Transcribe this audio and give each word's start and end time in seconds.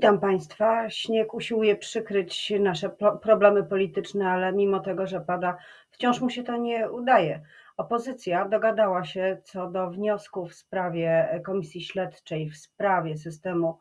Witam 0.00 0.20
Państwa. 0.20 0.90
Śnieg 0.90 1.34
usiłuje 1.34 1.76
przykryć 1.76 2.52
nasze 2.60 2.90
problemy 3.22 3.64
polityczne, 3.64 4.30
ale 4.30 4.52
mimo 4.52 4.80
tego, 4.80 5.06
że 5.06 5.20
pada, 5.20 5.56
wciąż 5.90 6.20
mu 6.20 6.30
się 6.30 6.42
to 6.42 6.56
nie 6.56 6.90
udaje. 6.90 7.42
Opozycja 7.76 8.48
dogadała 8.48 9.04
się 9.04 9.38
co 9.44 9.70
do 9.70 9.90
wniosków 9.90 10.50
w 10.50 10.54
sprawie 10.54 11.40
Komisji 11.46 11.84
Śledczej 11.84 12.50
w 12.50 12.56
sprawie 12.56 13.16
systemu 13.16 13.78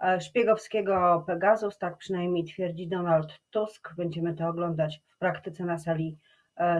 e, 0.00 0.20
szpiegowskiego 0.20 1.24
Pegasus, 1.26 1.78
tak 1.78 1.96
przynajmniej 1.96 2.44
twierdzi 2.44 2.88
Donald 2.88 3.40
Tusk. 3.50 3.94
Będziemy 3.96 4.34
to 4.34 4.48
oglądać 4.48 5.00
w 5.08 5.18
praktyce 5.18 5.64
na 5.64 5.78
sali 5.78 6.18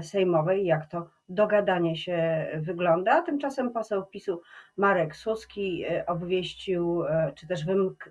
sejmowej, 0.03 0.65
jak 0.65 0.87
to 0.87 1.11
dogadanie 1.29 1.97
się 1.97 2.47
wygląda. 2.61 3.23
Tymczasem 3.23 3.73
poseł 3.73 4.07
PiSu 4.07 4.41
Marek 4.77 5.17
Suski 5.17 5.85
e, 5.85 6.07
obwieścił, 6.07 7.05
e, 7.05 7.33
czy 7.35 7.47
też 7.47 7.65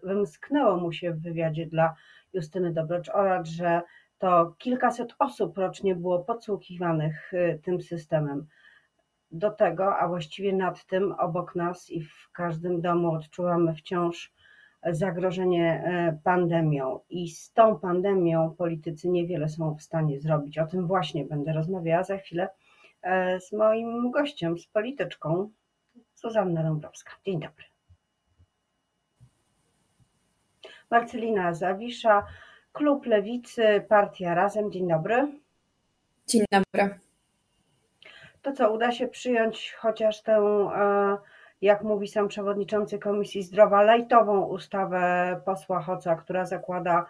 wymsknęło 0.04 0.78
mu 0.78 0.92
się 0.92 1.12
w 1.12 1.22
wywiadzie 1.22 1.66
dla 1.66 1.96
Justyny 2.34 2.74
Dobrocz-Oracz, 2.74 3.48
że 3.48 3.82
to 4.18 4.56
kilkaset 4.58 5.16
osób 5.20 5.58
rocznie 5.58 5.96
było 5.96 6.20
podsłuchiwanych 6.20 7.32
tym 7.64 7.82
systemem. 7.82 8.48
Do 9.32 9.52
tego, 9.52 9.98
a 9.98 10.08
właściwie 10.08 10.54
nad 10.54 10.86
tym, 10.86 11.12
obok 11.12 11.56
nas 11.56 11.90
i 11.90 12.04
w 12.04 12.30
każdym 12.34 12.82
domu 12.82 13.12
odczuwamy 13.12 13.76
wciąż 13.76 14.34
zagrożenie 14.90 15.84
e, 15.86 16.18
pandemią 16.24 17.00
i 17.10 17.30
z 17.30 17.54
tą 17.54 17.80
pandemią 17.80 18.56
politycy 18.58 19.10
niewiele 19.10 19.50
są 19.50 19.76
w 19.76 19.82
stanie 19.82 20.20
zrobić. 20.20 20.58
O 20.58 20.68
tym 20.68 20.88
właśnie 20.88 21.26
będę 21.26 21.54
rozmawiała 21.54 22.04
za 22.04 22.18
chwilę 22.18 22.50
e, 23.02 23.40
z 23.40 23.52
moim 23.52 24.12
gościem, 24.12 24.58
z 24.58 24.68
polityczką 24.68 25.50
Zuzanna 26.16 26.64
Dąbrowska. 26.64 27.12
Dzień 27.26 27.40
dobry. 27.40 27.66
Marcelina 30.92 31.54
Zawisza, 31.54 32.26
Klub 32.72 33.06
Lewicy, 33.06 33.86
Partia 33.90 34.34
Razem. 34.34 34.72
Dzień 34.72 34.88
dobry. 34.88 35.28
Dzień 36.28 36.46
dobry. 36.52 37.00
To 38.42 38.54
co, 38.54 38.74
uda 38.74 38.92
się 38.92 39.08
przyjąć 39.08 39.76
chociaż 39.80 40.22
tę 40.22 40.34
e, 40.34 41.18
jak 41.62 41.84
mówi 41.84 42.08
sam 42.08 42.28
przewodniczący 42.28 43.00
Komisji 43.00 43.44
Zdrowia, 43.44 43.82
lajtową 43.82 44.46
ustawę 44.46 45.42
posła 45.46 45.82
Hoca, 45.82 46.16
która 46.16 46.46
zakłada 46.46 47.06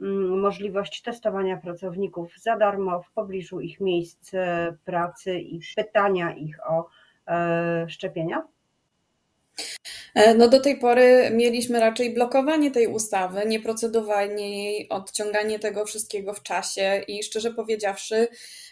mm, 0.00 0.40
możliwość 0.40 1.02
testowania 1.02 1.56
pracowników 1.56 2.38
za 2.38 2.56
darmo 2.56 3.02
w 3.02 3.12
pobliżu 3.12 3.60
ich 3.60 3.80
miejsc 3.80 4.34
e, 4.34 4.76
pracy 4.84 5.38
i 5.38 5.60
pytania 5.76 6.34
ich 6.34 6.56
o 6.66 6.88
e, 7.28 7.86
szczepienia? 7.88 8.53
E, 10.14 10.34
no 10.34 10.48
do 10.48 10.60
tej 10.60 10.78
pory 10.78 11.30
mieliśmy 11.32 11.80
raczej 11.80 12.14
blokowanie 12.14 12.70
tej 12.70 12.86
ustawy, 12.86 13.46
nieprocedowanie 13.46 14.64
jej, 14.64 14.88
odciąganie 14.88 15.58
tego 15.58 15.84
wszystkiego 15.84 16.34
w 16.34 16.42
czasie 16.42 17.04
i 17.08 17.22
szczerze 17.22 17.54
powiedziawszy, 17.54 18.28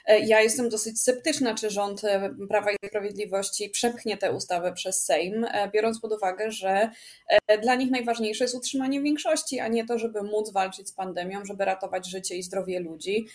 e, 0.06 0.20
ja 0.20 0.40
jestem 0.40 0.68
dosyć 0.68 1.00
sceptyczna, 1.00 1.54
czy 1.54 1.70
rząd 1.70 2.04
e, 2.04 2.34
Prawa 2.48 2.70
i 2.72 2.76
Sprawiedliwości 2.86 3.70
przepchnie 3.70 4.16
tę 4.16 4.32
ustawę 4.32 4.72
przez 4.72 5.04
Sejm, 5.04 5.46
biorąc 5.72 6.00
pod 6.00 6.12
uwagę, 6.12 6.50
że 6.50 6.90
dla 7.62 7.74
nich 7.74 7.90
najważniejsze 7.90 8.44
jest 8.44 8.54
utrzymanie 8.54 9.00
większości, 9.00 9.60
a 9.60 9.68
nie 9.68 9.86
to, 9.86 9.98
żeby 9.98 10.22
móc 10.22 10.52
walczyć 10.52 10.88
z 10.88 10.92
pandemią, 10.92 11.44
żeby 11.44 11.64
ratować 11.64 12.10
życie 12.10 12.36
i 12.36 12.42
zdrowie 12.42 12.80
ludzi. 12.80 13.26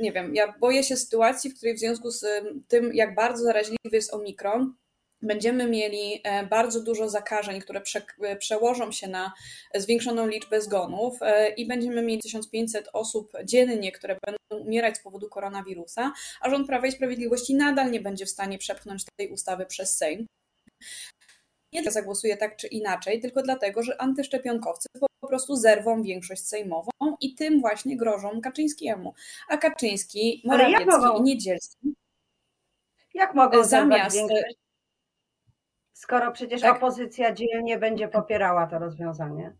Nie 0.00 0.12
wiem, 0.12 0.34
ja 0.34 0.54
boję 0.60 0.82
się 0.82 0.96
sytuacji, 0.96 1.50
w 1.50 1.56
której 1.56 1.74
w 1.74 1.78
związku 1.78 2.10
z 2.10 2.26
tym, 2.68 2.94
jak 2.94 3.14
bardzo 3.14 3.44
zaraźliwy 3.44 3.90
jest 3.92 4.14
omikron, 4.14 4.74
będziemy 5.24 5.66
mieli 5.68 6.20
e, 6.24 6.46
bardzo 6.46 6.82
dużo 6.82 7.08
zakażeń, 7.08 7.60
które 7.60 7.80
prze, 7.80 8.02
e, 8.20 8.36
przełożą 8.36 8.92
się 8.92 9.08
na 9.08 9.32
zwiększoną 9.74 10.26
liczbę 10.26 10.60
zgonów 10.60 11.18
e, 11.22 11.48
i 11.48 11.66
będziemy 11.66 12.02
mieli 12.02 12.22
1500 12.22 12.88
osób 12.92 13.32
dziennie, 13.44 13.92
które 13.92 14.18
będą 14.26 14.66
umierać 14.66 14.96
z 14.96 15.02
powodu 15.02 15.28
koronawirusa, 15.28 16.12
a 16.40 16.50
rząd 16.50 16.66
Prawa 16.66 16.86
i 16.86 16.92
Sprawiedliwości 16.92 17.54
nadal 17.54 17.90
nie 17.90 18.00
będzie 18.00 18.26
w 18.26 18.30
stanie 18.30 18.58
przepchnąć 18.58 19.04
tej 19.16 19.28
ustawy 19.28 19.66
przez 19.66 19.96
Sejm. 19.96 20.26
Nie 21.72 21.90
zagłosuje 21.90 22.36
tak 22.36 22.56
czy 22.56 22.66
inaczej, 22.66 23.20
tylko 23.20 23.42
dlatego, 23.42 23.82
że 23.82 24.00
antyszczepionkowcy 24.00 24.88
po 25.20 25.28
prostu 25.28 25.56
zerwą 25.56 26.02
większość 26.02 26.48
sejmową 26.48 26.90
i 27.20 27.34
tym 27.34 27.60
właśnie 27.60 27.96
grożą 27.96 28.40
Kaczyńskiemu. 28.40 29.14
A 29.48 29.56
Kaczyński, 29.56 30.42
Morawiecki 30.44 31.18
i 31.18 31.22
Niedzielski 31.22 31.94
jak 33.14 33.34
mogą 33.34 33.64
zamiast 33.64 34.16
większość? 34.16 34.63
Skoro 35.94 36.32
przecież 36.32 36.60
tak. 36.60 36.76
opozycja 36.76 37.32
dzielnie 37.32 37.78
będzie 37.78 38.08
popierała 38.08 38.66
to 38.66 38.78
rozwiązanie. 38.78 39.56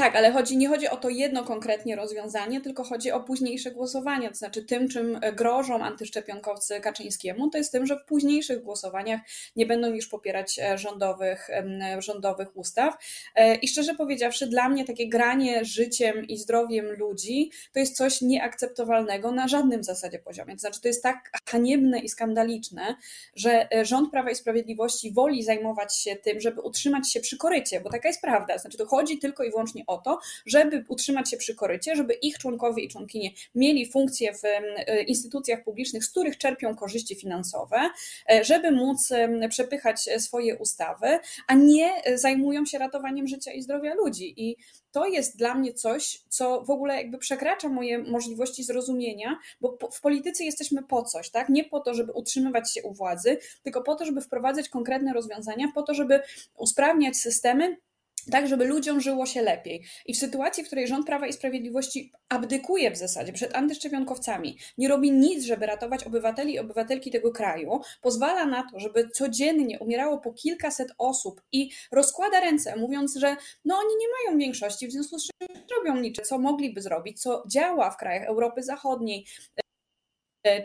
Tak, 0.00 0.16
ale 0.16 0.32
chodzi, 0.32 0.56
nie 0.56 0.68
chodzi 0.68 0.88
o 0.88 0.96
to 0.96 1.08
jedno 1.08 1.44
konkretnie 1.44 1.96
rozwiązanie, 1.96 2.60
tylko 2.60 2.84
chodzi 2.84 3.12
o 3.12 3.20
późniejsze 3.20 3.70
głosowania. 3.70 4.28
To 4.28 4.34
znaczy, 4.34 4.64
tym, 4.64 4.88
czym 4.88 5.20
grożą 5.36 5.82
antyszczepionkowcy 5.82 6.80
Kaczyńskiemu, 6.80 7.50
to 7.50 7.58
jest 7.58 7.72
tym, 7.72 7.86
że 7.86 7.96
w 7.96 8.04
późniejszych 8.04 8.62
głosowaniach 8.62 9.20
nie 9.56 9.66
będą 9.66 9.94
już 9.94 10.08
popierać 10.08 10.58
e, 10.58 10.78
rządowych, 10.78 11.48
rządowych 11.98 12.56
ustaw. 12.56 12.94
E, 13.34 13.54
I 13.54 13.68
szczerze 13.68 13.94
powiedziawszy, 13.94 14.46
dla 14.46 14.68
mnie 14.68 14.84
takie 14.84 15.08
granie 15.08 15.64
życiem 15.64 16.24
i 16.26 16.38
zdrowiem 16.38 16.86
ludzi 16.86 17.50
to 17.72 17.80
jest 17.80 17.96
coś 17.96 18.20
nieakceptowalnego 18.20 19.32
na 19.32 19.48
żadnym 19.48 19.84
zasadzie 19.84 20.18
poziomie. 20.18 20.54
To 20.54 20.60
znaczy, 20.60 20.80
to 20.80 20.88
jest 20.88 21.02
tak 21.02 21.30
haniebne 21.48 21.98
i 21.98 22.08
skandaliczne, 22.08 22.96
że 23.34 23.72
e, 23.72 23.84
rząd 23.84 24.10
Prawa 24.10 24.30
i 24.30 24.34
Sprawiedliwości 24.34 25.12
woli 25.12 25.42
zajmować 25.42 25.96
się 25.96 26.16
tym, 26.16 26.40
żeby 26.40 26.60
utrzymać 26.60 27.12
się 27.12 27.20
przy 27.20 27.36
korycie, 27.36 27.80
bo 27.80 27.90
taka 27.90 28.08
jest 28.08 28.20
prawda. 28.20 28.58
Znaczy, 28.58 28.78
to 28.78 28.86
chodzi 28.86 29.18
tylko 29.18 29.44
i 29.44 29.50
wyłącznie 29.50 29.84
o 29.90 29.98
to, 29.98 30.18
żeby 30.46 30.84
utrzymać 30.88 31.30
się 31.30 31.36
przy 31.36 31.54
korycie, 31.54 31.96
żeby 31.96 32.14
ich 32.14 32.38
członkowie 32.38 32.82
i 32.82 32.88
członkinie 32.88 33.30
mieli 33.54 33.90
funkcje 33.90 34.34
w 34.34 34.44
e, 34.44 35.02
instytucjach 35.02 35.64
publicznych, 35.64 36.04
z 36.04 36.10
których 36.10 36.38
czerpią 36.38 36.76
korzyści 36.76 37.16
finansowe, 37.16 37.90
e, 38.30 38.44
żeby 38.44 38.70
móc 38.70 39.12
przepychać 39.48 40.08
swoje 40.18 40.58
ustawy, 40.58 41.18
a 41.46 41.54
nie 41.54 41.90
zajmują 42.14 42.66
się 42.66 42.78
ratowaniem 42.78 43.26
życia 43.26 43.52
i 43.52 43.62
zdrowia 43.62 43.94
ludzi. 43.94 44.34
I 44.36 44.56
to 44.92 45.06
jest 45.06 45.36
dla 45.36 45.54
mnie 45.54 45.72
coś, 45.72 46.20
co 46.28 46.62
w 46.62 46.70
ogóle 46.70 46.96
jakby 46.96 47.18
przekracza 47.18 47.68
moje 47.68 47.98
możliwości 47.98 48.64
zrozumienia, 48.64 49.38
bo 49.60 49.78
w 49.92 50.00
polityce 50.00 50.44
jesteśmy 50.44 50.82
po 50.82 51.02
coś, 51.02 51.30
tak? 51.30 51.48
Nie 51.48 51.64
po 51.64 51.80
to, 51.80 51.94
żeby 51.94 52.12
utrzymywać 52.12 52.72
się 52.72 52.82
u 52.82 52.92
władzy, 52.92 53.38
tylko 53.62 53.82
po 53.82 53.94
to, 53.94 54.04
żeby 54.04 54.20
wprowadzać 54.20 54.68
konkretne 54.68 55.12
rozwiązania, 55.12 55.72
po 55.74 55.82
to, 55.82 55.94
żeby 55.94 56.20
usprawniać 56.56 57.16
systemy, 57.16 57.76
tak, 58.30 58.48
żeby 58.48 58.64
ludziom 58.64 59.00
żyło 59.00 59.26
się 59.26 59.42
lepiej. 59.42 59.84
I 60.06 60.14
w 60.14 60.18
sytuacji, 60.18 60.64
w 60.64 60.66
której 60.66 60.88
rząd 60.88 61.06
Prawa 61.06 61.26
i 61.26 61.32
Sprawiedliwości 61.32 62.12
abdykuje 62.28 62.90
w 62.90 62.96
zasadzie 62.96 63.32
przed 63.32 63.56
antyszczepionkowcami, 63.56 64.58
nie 64.78 64.88
robi 64.88 65.12
nic, 65.12 65.44
żeby 65.44 65.66
ratować 65.66 66.04
obywateli 66.04 66.54
i 66.54 66.58
obywatelki 66.58 67.10
tego 67.10 67.32
kraju, 67.32 67.80
pozwala 68.00 68.46
na 68.46 68.70
to, 68.70 68.80
żeby 68.80 69.08
codziennie 69.08 69.78
umierało 69.78 70.18
po 70.18 70.32
kilkaset 70.32 70.88
osób 70.98 71.42
i 71.52 71.70
rozkłada 71.92 72.40
ręce, 72.40 72.76
mówiąc, 72.76 73.16
że 73.16 73.36
no 73.64 73.76
oni 73.76 73.96
nie 74.00 74.06
mają 74.08 74.38
większości, 74.38 74.88
w 74.88 74.92
związku 74.92 75.18
z 75.18 75.26
czym 75.26 75.48
robią 75.76 76.00
niczego, 76.00 76.28
co 76.28 76.38
mogliby 76.38 76.82
zrobić, 76.82 77.22
co 77.22 77.44
działa 77.46 77.90
w 77.90 77.96
krajach 77.96 78.28
Europy 78.28 78.62
Zachodniej, 78.62 79.26
e, 80.46 80.62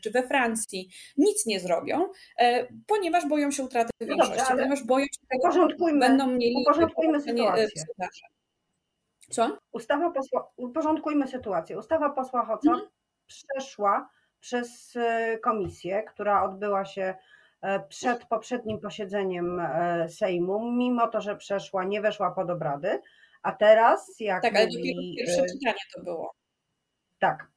czy 0.00 0.10
we 0.10 0.22
Francji 0.22 0.88
nic 1.16 1.46
nie 1.46 1.60
zrobią, 1.60 2.08
e, 2.38 2.66
ponieważ 2.86 3.28
boją 3.28 3.50
się 3.50 3.62
utraty 3.62 3.90
no 4.00 4.06
większości, 4.06 4.38
dobrze, 4.38 4.54
ponieważ 4.56 4.84
boją 4.84 5.04
się 5.04 5.26
tego, 5.30 5.52
że 5.52 5.76
będą 5.98 6.26
mieli 6.26 6.54
uporządkujmy 6.62 7.20
sytuację. 7.20 7.84
Co? 9.30 9.58
Ustawa 9.72 10.10
posła, 10.10 10.52
uporządkujmy 10.56 11.28
sytuację. 11.28 11.78
Ustawa 11.78 12.10
posła 12.10 12.44
Hoca 12.44 12.70
mhm. 12.70 12.88
przeszła 13.26 14.08
przez 14.40 14.96
e, 14.96 15.38
komisję, 15.38 16.02
która 16.02 16.42
odbyła 16.42 16.84
się 16.84 17.14
e, 17.62 17.80
przed 17.80 18.24
poprzednim 18.24 18.80
posiedzeniem 18.80 19.62
Sejmu, 20.08 20.72
mimo 20.72 21.08
to, 21.08 21.20
że 21.20 21.36
przeszła, 21.36 21.84
nie 21.84 22.00
weszła 22.00 22.30
pod 22.30 22.50
obrady, 22.50 23.00
a 23.42 23.52
teraz 23.52 24.20
jak 24.20 24.42
Tak, 24.42 24.56
ale 24.56 24.66
dopiero 24.66 25.00
pierwsze 25.16 25.46
czytanie 25.46 25.80
to 25.94 26.02
było. 26.02 26.34
Tak, 27.18 27.51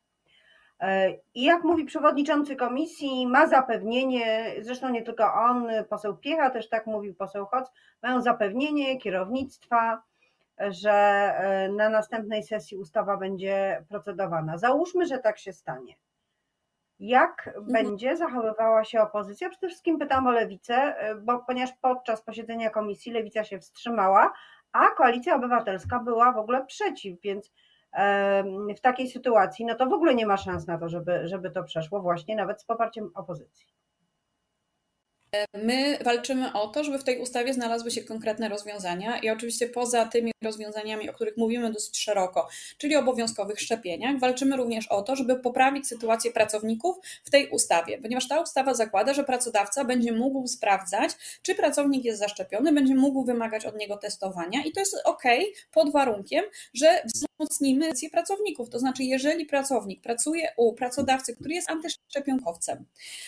i 1.33 1.44
jak 1.44 1.63
mówi 1.63 1.86
przewodniczący 1.86 2.56
komisji, 2.56 3.27
ma 3.27 3.48
zapewnienie, 3.48 4.56
zresztą 4.62 4.89
nie 4.89 5.01
tylko 5.01 5.33
on, 5.33 5.68
poseł 5.89 6.18
Piecha 6.18 6.50
też 6.50 6.69
tak 6.69 6.88
mówił, 6.88 7.16
poseł 7.16 7.45
Hoc, 7.45 7.72
mają 8.01 8.22
zapewnienie 8.22 8.98
kierownictwa, 8.98 10.01
że 10.57 10.92
e, 10.92 11.69
na 11.69 11.89
następnej 11.89 12.44
sesji 12.44 12.77
ustawa 12.77 13.18
będzie 13.18 13.86
procedowana. 13.89 14.57
Załóżmy, 14.57 15.06
że 15.06 15.18
tak 15.18 15.39
się 15.39 15.54
stanie. 15.54 15.95
Jak 17.00 17.48
mhm. 17.48 17.66
będzie 17.66 18.18
zachowywała 18.18 18.83
się 18.83 19.01
opozycja? 19.01 19.50
Przede 19.50 19.68
wszystkim 19.68 20.00
pytam 20.00 20.28
o 20.28 20.31
lewicę, 20.31 20.75
e, 20.75 21.16
bo 21.16 21.39
ponieważ 21.39 21.74
podczas 21.81 22.21
posiedzenia 22.21 22.69
komisji 22.69 23.12
lewica 23.12 23.44
się 23.44 23.60
wstrzymała, 23.60 24.33
a 24.71 24.89
koalicja 24.89 25.36
obywatelska 25.36 26.00
była 26.00 26.31
w 26.31 26.38
ogóle 26.38 26.66
przeciw, 26.66 27.21
więc 27.21 27.51
w 28.77 28.81
takiej 28.81 29.09
sytuacji, 29.09 29.65
no 29.65 29.75
to 29.75 29.86
w 29.86 29.94
ogóle 29.94 30.15
nie 30.15 30.25
ma 30.25 30.38
szans 30.38 30.68
na 30.68 30.77
to, 30.77 30.89
żeby, 30.89 31.27
żeby 31.27 31.51
to 31.51 31.63
przeszło, 31.63 32.01
właśnie 32.01 32.36
nawet 32.36 32.62
z 32.62 32.65
poparciem 32.65 33.12
opozycji. 33.15 33.65
My 35.53 35.97
walczymy 36.03 36.53
o 36.53 36.68
to, 36.68 36.83
żeby 36.83 37.00
w 37.00 37.03
tej 37.03 37.19
ustawie 37.19 37.53
znalazły 37.53 37.92
się 37.92 38.03
konkretne 38.03 38.50
rozwiązania 38.50 39.19
i 39.19 39.30
oczywiście 39.30 39.68
poza 39.68 40.06
tymi 40.06 40.31
rozwiązaniami, 40.44 41.09
o 41.09 41.13
których 41.13 41.38
mówimy 41.38 41.71
dosyć 41.71 42.00
szeroko, 42.00 42.47
czyli 42.77 42.95
obowiązkowych 42.95 43.59
szczepieniach, 43.59 44.19
walczymy 44.19 44.57
również 44.57 44.88
o 44.88 45.01
to, 45.01 45.15
żeby 45.15 45.36
poprawić 45.36 45.88
sytuację 45.88 46.31
pracowników 46.31 46.95
w 47.24 47.30
tej 47.30 47.50
ustawie, 47.50 47.97
ponieważ 47.97 48.27
ta 48.27 48.42
ustawa 48.42 48.74
zakłada, 48.74 49.13
że 49.13 49.24
pracodawca 49.24 49.86
będzie 49.86 50.12
mógł 50.12 50.47
sprawdzać, 50.47 51.12
czy 51.42 51.56
pracownik 51.56 52.06
jest 52.06 52.19
zaszczepiony, 52.19 52.74
będzie 52.74 52.95
mógł 52.95 53.25
wymagać 53.25 53.65
od 53.65 53.77
niego 53.77 53.97
testowania 53.97 54.63
i 54.65 54.71
to 54.71 54.80
jest 54.80 55.01
ok 55.06 55.24
pod 55.71 55.92
warunkiem, 55.92 56.45
że 56.74 57.01
wzmocnimy 57.40 57.90
pracowników. 58.12 58.70
To 58.70 58.80
znaczy, 58.80 59.04
jeżeli 59.04 59.46
pracownik 59.46 60.02
pracuje 60.02 60.54
u 60.58 60.74
pracodawcy, 60.74 61.36
który 61.36 61.54
jest 61.54 61.70
antyszczepionkowcem, 61.70 62.86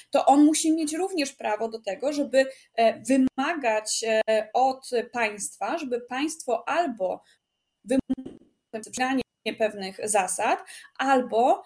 to 0.10 0.26
on 0.26 0.46
musi 0.46 0.74
mieć 0.74 0.94
również 0.94 1.34
prawo 1.34 1.70
do 1.70 1.80
tego, 1.80 2.14
żeby 2.14 2.46
e, 2.76 3.02
wymagać 3.04 4.04
e, 4.08 4.50
od 4.54 4.90
państwa, 5.12 5.78
żeby 5.78 6.02
państwo 6.02 6.70
albo 6.70 7.24
wymaganie 7.84 9.27
pewnych 9.54 9.98
zasad, 10.04 10.60
albo 10.98 11.64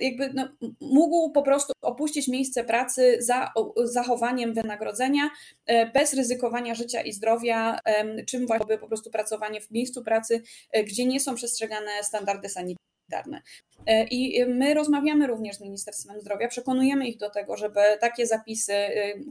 jakby 0.00 0.32
no, 0.34 0.48
mógł 0.80 1.30
po 1.32 1.42
prostu 1.42 1.72
opuścić 1.82 2.28
miejsce 2.28 2.64
pracy 2.64 3.16
za 3.20 3.52
zachowaniem 3.84 4.54
wynagrodzenia, 4.54 5.30
e, 5.66 5.86
bez 5.86 6.14
ryzykowania 6.14 6.74
życia 6.74 7.00
i 7.00 7.12
zdrowia, 7.12 7.78
czym 8.26 8.46
właśnie 8.46 8.78
po 8.78 8.86
prostu 8.86 9.10
pracowanie 9.10 9.60
w 9.60 9.70
miejscu 9.70 10.04
pracy, 10.04 10.42
gdzie 10.84 11.06
nie 11.06 11.20
są 11.20 11.34
przestrzegane 11.34 11.90
standardy 12.02 12.48
sanitarne. 12.48 13.42
E, 13.86 14.04
I 14.04 14.46
my 14.46 14.74
rozmawiamy 14.74 15.26
również 15.26 15.56
z 15.56 15.60
Ministerstwem 15.60 16.20
Zdrowia, 16.20 16.48
przekonujemy 16.48 17.08
ich 17.08 17.18
do 17.18 17.30
tego, 17.30 17.56
żeby 17.56 17.80
takie 18.00 18.26
zapisy, 18.26 18.74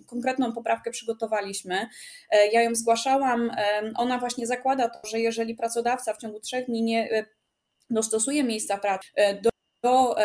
konkretną 0.06 0.54
poprawkę 0.54 0.92
przygotowaliśmy. 0.92 1.88
E, 2.32 2.48
ja 2.48 2.62
ją 2.62 2.76
zgłaszałam. 2.76 3.52
Ona 3.96 4.20
właśnie 4.20 4.48
zakłada 4.48 4.90
to, 4.90 5.08
że 5.08 5.20
jeżeli 5.20 5.56
pracodawca 5.56 6.14
w 6.14 6.18
ciągu 6.18 6.40
trzech 6.40 6.66
dni 6.66 6.84
nie 6.84 7.28
dostosuje 7.90 8.44
miejsca 8.44 8.78
pracy 8.78 9.08
e, 9.16 9.42
do 9.42 9.50
do 9.84 10.16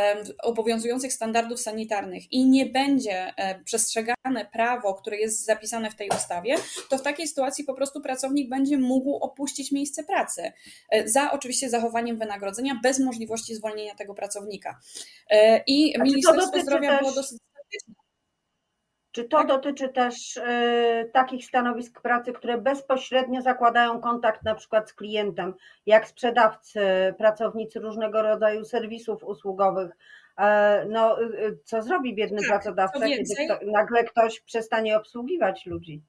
obowiązujących 0.42 1.12
standardów 1.12 1.60
sanitarnych 1.60 2.32
i 2.32 2.46
nie 2.46 2.66
będzie 2.66 3.34
przestrzegane 3.64 4.46
prawo, 4.52 4.94
które 4.94 5.16
jest 5.16 5.44
zapisane 5.44 5.90
w 5.90 5.94
tej 5.94 6.08
ustawie, 6.08 6.54
to 6.90 6.98
w 6.98 7.02
takiej 7.02 7.28
sytuacji 7.28 7.64
po 7.64 7.74
prostu 7.74 8.00
pracownik 8.00 8.48
będzie 8.48 8.78
mógł 8.78 9.16
opuścić 9.16 9.72
miejsce 9.72 10.04
pracy 10.04 10.52
e, 10.90 11.08
za 11.08 11.32
oczywiście 11.32 11.70
zachowaniem 11.70 12.18
wynagrodzenia 12.18 12.80
bez 12.82 12.98
możliwości 12.98 13.54
zwolnienia 13.54 13.94
tego 13.94 14.14
pracownika. 14.14 14.78
E, 15.30 15.62
I 15.66 15.94
Ministerstwo 16.02 16.60
Zdrowia 16.60 16.90
też... 16.90 17.00
było 17.00 17.12
dosyć 17.12 17.38
czy 19.12 19.24
to 19.24 19.36
tak. 19.36 19.46
dotyczy 19.46 19.88
też 19.88 20.36
y, 20.36 21.10
takich 21.12 21.44
stanowisk 21.44 22.00
pracy, 22.00 22.32
które 22.32 22.58
bezpośrednio 22.58 23.42
zakładają 23.42 24.00
kontakt 24.00 24.42
na 24.42 24.54
przykład 24.54 24.90
z 24.90 24.94
klientem, 24.94 25.54
jak 25.86 26.08
sprzedawcy, 26.08 26.80
pracownicy 27.18 27.80
różnego 27.80 28.22
rodzaju 28.22 28.64
serwisów 28.64 29.24
usługowych? 29.24 29.96
E, 30.38 30.86
no, 30.88 31.22
y, 31.22 31.58
co 31.64 31.82
zrobi 31.82 32.14
biedny 32.14 32.40
tak, 32.40 32.48
pracodawca, 32.48 33.06
kiedy 33.06 33.34
kto, 33.44 33.58
nagle 33.66 34.04
ktoś 34.04 34.40
przestanie 34.40 34.96
obsługiwać 34.96 35.66
ludzi? 35.66 36.02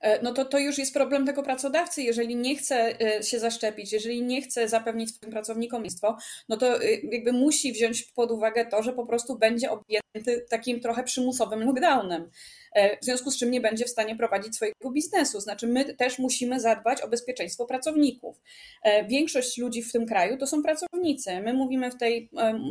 E, 0.00 0.22
no 0.22 0.32
to 0.32 0.44
to 0.44 0.58
już 0.58 0.78
jest 0.78 0.94
problem 0.94 1.26
tego 1.26 1.42
pracodawcy. 1.42 2.02
Jeżeli 2.02 2.36
nie 2.36 2.56
chce 2.56 3.00
e, 3.00 3.22
się 3.22 3.38
zaszczepić, 3.38 3.92
jeżeli 3.92 4.22
nie 4.22 4.42
chce 4.42 4.68
zapewnić 4.68 5.14
swoim 5.14 5.32
pracownikom 5.32 5.82
miejsce, 5.82 6.14
no 6.48 6.56
to 6.56 6.82
e, 6.82 6.90
jakby 7.12 7.32
musi 7.32 7.72
wziąć 7.72 8.02
pod 8.02 8.30
uwagę 8.30 8.66
to, 8.66 8.82
że 8.82 8.92
po 8.92 9.06
prostu 9.06 9.38
będzie 9.38 9.70
objęty 9.70 10.46
takim 10.50 10.80
trochę 10.80 11.04
przymusowym 11.04 11.60
lockdownem. 11.60 12.30
W 13.02 13.04
związku 13.04 13.30
z 13.30 13.38
czym 13.38 13.50
nie 13.50 13.60
będzie 13.60 13.84
w 13.84 13.90
stanie 13.90 14.16
prowadzić 14.16 14.56
swojego 14.56 14.90
biznesu. 14.90 15.40
Znaczy, 15.40 15.66
my 15.66 15.94
też 15.94 16.18
musimy 16.18 16.60
zadbać 16.60 17.02
o 17.02 17.08
bezpieczeństwo 17.08 17.66
pracowników. 17.66 18.40
Większość 19.08 19.58
ludzi 19.58 19.82
w 19.82 19.92
tym 19.92 20.06
kraju 20.06 20.38
to 20.38 20.46
są 20.46 20.62
pracownicy. 20.62 21.40
My 21.40 21.52
mówimy 21.52 21.90
w 21.90 21.96
tej, 21.96 22.30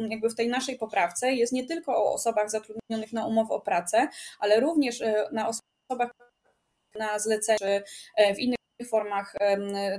jakby 0.10 0.30
w 0.30 0.36
tej 0.36 0.48
naszej 0.48 0.78
poprawce 0.78 1.34
jest 1.34 1.54
nie 1.54 1.66
tylko 1.66 1.98
o 1.98 2.14
osobach 2.14 2.50
zatrudnionych 2.50 3.14
na 3.14 3.28
umowę 3.28 3.54
o 3.54 3.62
pracę, 3.62 4.08
ale 4.40 4.60
również 4.60 5.00
na 5.32 5.48
osobach 5.48 6.12
na 6.96 7.20
zlecenie 7.20 7.58
czy 7.60 7.84
e, 8.16 8.36
w 8.36 8.40
innych 8.40 8.63
formach 8.86 9.36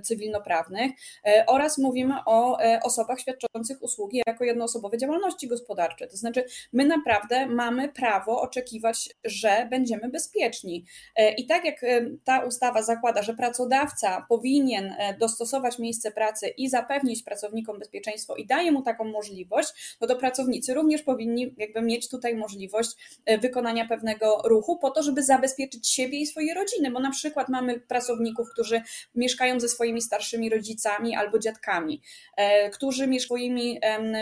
cywilnoprawnych 0.03 0.93
e, 1.27 1.45
oraz 1.47 1.79
mówimy 1.79 2.15
o 2.27 2.61
e, 2.61 2.81
osobach 2.83 3.21
świadczących 3.21 3.83
usługi 3.83 4.23
jako 4.27 4.45
jednoosobowe 4.45 4.99
działalności 4.99 5.49
gospodarcze. 5.49 6.07
To 6.07 6.17
znaczy, 6.17 6.45
my 6.73 6.85
naprawdę 6.87 7.47
mamy 7.47 7.89
prawo 7.89 8.41
oczekiwać, 8.41 9.11
że 9.25 9.67
będziemy 9.71 10.09
bezpieczni. 10.09 10.85
E, 11.17 11.35
I 11.35 11.47
tak 11.47 11.65
jak 11.65 11.81
ta 12.25 12.45
ustawa 12.45 12.83
zakłada, 12.83 13.23
że 13.23 13.35
pracodawca 13.35 14.27
powinien 14.29 14.95
dostosować 15.19 15.79
miejsce 15.79 16.13
pracy 16.13 16.49
i 16.49 16.69
zapewnić 16.69 17.23
pracownikom 17.23 17.79
bezpieczeństwo 17.79 18.37
i 18.37 18.47
daje 18.47 18.73
mu 18.73 18.83
taką 18.83 19.05
możliwość, 19.05 19.97
no 20.01 20.07
to 20.07 20.17
pracownicy 20.17 20.75
również 20.75 21.03
powinni 21.03 21.55
jakby 21.59 21.83
mieć 21.83 22.09
tutaj 22.09 22.37
możliwość 22.37 23.21
wykonania 23.41 23.89
pewnego 23.89 24.43
ruchu 24.45 24.79
po 24.79 24.91
to, 24.91 25.03
żeby 25.03 25.23
zabezpieczyć 25.23 25.89
siebie 25.89 26.19
i 26.19 26.27
swoje 26.27 26.55
rodziny, 26.55 26.91
bo 26.91 27.01
na 27.01 27.11
przykład 27.11 27.49
mamy 27.49 27.81
pracowników, 27.81 28.51
którzy 28.53 28.74
którzy 28.75 28.83
mieszkają 29.15 29.61
ze 29.61 29.69
swoimi 29.69 30.03
starszymi 30.03 30.51
rodzicami 30.51 31.17
albo 31.17 31.39
dziadkami, 31.39 32.03
e, 32.37 32.71
którzy 32.71 33.07
mieszkają 33.07 33.21
swoimi 33.21 33.81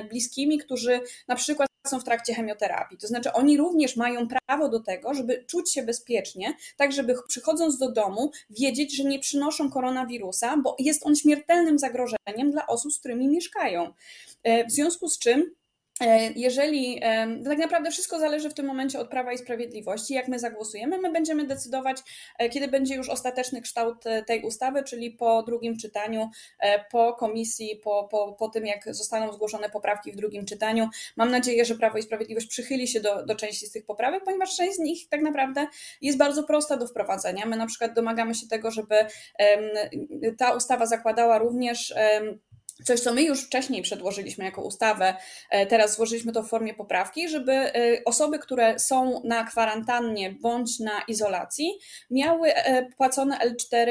bliskimi, 0.08 0.58
którzy 0.58 1.00
na 1.28 1.37
przykład 1.37 1.69
są 1.87 2.00
w 2.00 2.04
trakcie 2.04 2.34
chemioterapii. 2.34 2.99
To 2.99 3.06
znaczy, 3.06 3.32
oni 3.32 3.56
również 3.56 3.96
mają 3.96 4.28
prawo 4.28 4.69
do 4.69 4.81
tego, 4.81 5.14
żeby 5.14 5.44
czuć 5.46 5.72
się 5.72 5.82
bezpiecznie, 5.82 6.54
tak 6.76 6.93
żeby 6.93 7.14
przychodząc 7.28 7.78
do 7.78 7.93
domu, 7.93 8.31
wiedzieć, 8.50 8.96
że 8.96 9.04
nie 9.04 9.19
przynoszą 9.19 9.70
koronawirusa, 9.70 10.56
bo 10.56 10.76
jest 10.78 11.06
on 11.06 11.16
śmiertelnym 11.16 11.78
zagrożeniem 11.78 12.50
dla 12.50 12.66
osób, 12.66 12.93
z 12.93 12.99
którymi 12.99 13.28
mieszkają. 13.28 13.93
E, 14.43 14.66
w 14.66 14.72
związku 14.72 15.08
z 15.08 15.19
czym 15.19 15.54
jeżeli 16.37 17.00
tak 17.44 17.58
naprawdę 17.58 17.90
wszystko 17.90 18.19
zależy 18.19 18.50
w 18.50 18.54
tym 18.54 18.66
momencie 18.66 18.99
od 18.99 19.08
Prawa 19.08 19.32
i 19.32 19.38
Sprawiedliwości, 19.38 20.14
jak 20.14 20.28
my 20.28 20.38
zagłosujemy, 20.38 20.99
my 20.99 21.12
będziemy 21.12 21.46
decydować, 21.46 21.99
e, 22.38 22.49
kiedy 22.49 22.69
będzie 22.69 22.94
już 22.94 23.08
ostateczny 23.08 23.62
kształt 23.62 24.06
e, 24.06 24.22
tej 24.22 24.43
ustawy, 24.43 24.82
czyli 24.84 25.10
po 25.10 25.43
drugim 25.43 25.76
czytaniu, 25.78 26.31
po 26.90 27.12
komisji, 27.12 27.81
po, 27.84 28.08
po, 28.10 28.32
po 28.32 28.49
tym, 28.49 28.66
jak 28.66 28.94
zostaną 28.94 29.32
zgłoszone 29.32 29.70
poprawki 29.70 30.12
w 30.12 30.16
drugim 30.16 30.44
czytaniu. 30.44 30.88
Mam 31.16 31.31
nadzieję, 31.31 31.64
że 31.64 31.75
Prawo 31.75 31.99
i 31.99 32.02
Sprawiedliwość 32.02 32.46
przychyli 32.46 32.88
się 32.88 33.00
do, 33.00 33.26
do 33.26 33.34
części 33.34 33.66
z 33.66 33.72
tych 33.72 33.87
poprawek, 33.87 34.25
ponieważ 34.25 34.56
część 34.56 34.76
z 34.76 34.78
nich 34.78 35.08
tak 35.08 35.22
naprawdę 35.22 35.66
jest 36.00 36.19
bardzo 36.19 36.43
prosta 36.43 36.76
do 36.76 36.87
wprowadzenia. 36.87 37.46
My 37.46 37.56
na 37.56 37.66
przykład 37.66 37.94
domagamy 37.94 38.34
się 38.34 38.49
tego, 38.49 38.70
żeby 38.70 38.94
ta 40.38 40.54
ustawa 40.54 40.87
zakładała 40.87 41.38
również 41.38 41.94
Coś, 42.85 43.01
co 43.01 43.15
my 43.15 43.23
już 43.23 43.45
wcześniej 43.45 43.83
przedłożyliśmy 43.83 44.45
jako 44.45 44.62
ustawę, 44.62 45.17
e, 45.51 45.67
teraz 45.67 45.97
złożyliśmy 45.97 46.33
to 46.33 46.43
w 46.43 46.49
formie 46.49 46.75
poprawki, 46.75 47.29
żeby 47.29 47.53
e, 47.53 48.05
osoby, 48.05 48.39
które 48.39 48.79
są 48.79 49.23
na 49.25 49.45
kwarantannie 49.45 50.33
bądź 50.33 50.81
na 50.81 51.03
izolacji, 51.09 51.79
miały 52.11 52.55
e, 52.55 52.87
płacone 52.97 53.39
L4 53.39 53.89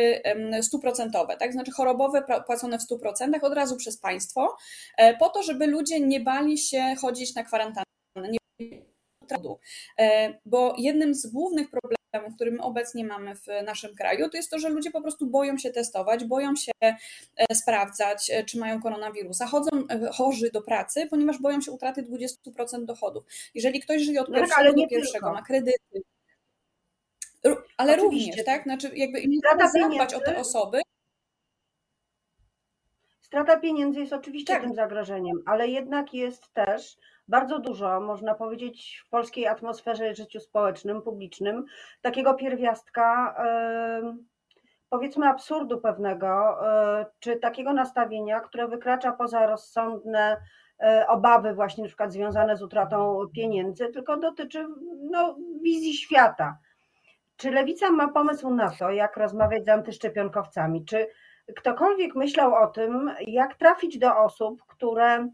stuprocentowe, 0.62 1.38
tak? 1.38 1.54
Znaczy 1.54 1.72
chorobowe 1.72 2.24
płacone 2.46 2.80
w 2.80 2.82
100% 2.82 3.42
od 3.42 3.54
razu 3.54 3.78
przez 3.78 3.98
państwo, 3.98 4.58
po 5.20 5.30
to, 5.30 5.44
żeby 5.44 5.68
ludzie 5.68 6.00
nie 6.00 6.20
bali 6.20 6.58
się 6.58 6.96
chodzić 7.02 7.36
na 7.36 7.44
kwarantannę. 7.44 7.86
Bo 10.46 10.76
jednym 10.78 11.16
z 11.16 11.28
głównych 11.28 11.70
problemów, 11.70 12.01
problem, 12.12 12.34
który 12.36 12.52
my 12.52 12.62
obecnie 12.62 13.06
mamy 13.06 13.36
w 13.36 13.48
naszym 13.66 13.96
kraju, 13.96 14.30
to 14.30 14.38
jest 14.38 14.52
to, 14.52 14.60
że 14.60 14.70
ludzie 14.70 14.92
po 14.92 15.02
prostu 15.02 15.28
boją 15.28 15.58
się 15.58 15.72
testować, 15.72 16.24
boją 16.24 16.56
się 16.56 16.72
e, 16.82 17.56
sprawdzać, 17.56 18.30
e, 18.30 18.44
czy 18.44 18.60
mają 18.60 18.82
koronawirusa. 18.82 19.48
Chodzą 19.48 19.70
e, 19.90 20.12
chorzy 20.12 20.52
do 20.52 20.62
pracy, 20.62 21.08
ponieważ 21.10 21.38
boją 21.38 21.62
się 21.62 21.72
utraty 21.72 22.04
20% 22.04 22.86
dochodów. 22.86 23.24
Jeżeli 23.56 23.80
ktoś 23.80 24.02
żyje 24.02 24.22
od 24.22 24.30
no 24.30 24.36
tak, 24.36 24.44
pierwszego 24.44 24.82
do 24.82 24.88
pierwszego, 24.88 25.34
ma 25.34 25.42
kredyty, 25.42 26.02
ale 27.78 27.94
Oczywiście. 27.94 28.32
również, 28.32 28.46
tak? 28.46 28.64
Znaczy, 28.64 28.92
jakby 28.96 29.22
trzeba 29.22 29.68
zadbać 29.68 30.14
o 30.14 30.20
te 30.20 30.38
osoby. 30.38 30.82
Strata 33.22 33.60
pieniędzy 33.60 34.00
jest 34.00 34.14
oczywiście 34.14 34.54
tak. 34.54 34.64
tym 34.64 34.76
zagrożeniem, 34.76 35.44
ale 35.46 35.68
jednak 35.68 36.14
jest 36.14 36.54
też 36.54 36.98
bardzo 37.28 37.60
dużo, 37.60 38.00
można 38.00 38.36
powiedzieć, 38.36 39.04
w 39.06 39.10
polskiej 39.10 39.48
atmosferze 39.48 40.16
życiu 40.16 40.40
społecznym, 40.40 41.02
publicznym, 41.02 41.66
takiego 42.02 42.34
pierwiastka, 42.34 43.36
powiedzmy, 44.92 45.28
absurdu 45.28 45.82
pewnego, 45.82 46.58
e, 46.68 47.06
czy 47.20 47.36
takiego 47.36 47.74
nastawienia, 47.74 48.40
które 48.40 48.68
wykracza 48.68 49.12
poza 49.12 49.48
rozsądne 49.48 50.38
e, 50.80 51.08
obawy, 51.08 51.54
właśnie 51.54 51.84
na 51.84 51.88
przykład 51.88 52.12
związane 52.12 52.58
z 52.58 52.64
utratą 52.64 53.28
pieniędzy, 53.36 53.88
tylko 53.88 54.18
dotyczy 54.18 54.68
no, 55.12 55.36
wizji 55.64 55.94
świata. 55.94 56.58
Czy 57.38 57.52
lewica 57.52 57.92
ma 57.92 58.08
pomysł 58.08 58.50
na 58.50 58.70
to, 58.70 58.92
jak 58.92 59.18
rozmawiać 59.18 59.66
z 59.66 59.70
antyszczepionkowcami? 59.70 60.86
Czy 60.86 61.08
ktokolwiek 61.56 62.16
myślał 62.16 62.56
o 62.56 62.68
tym, 62.68 63.12
jak 63.28 63.56
trafić 63.56 64.00
do 64.00 64.18
osób, 64.18 64.62
które 64.68 65.28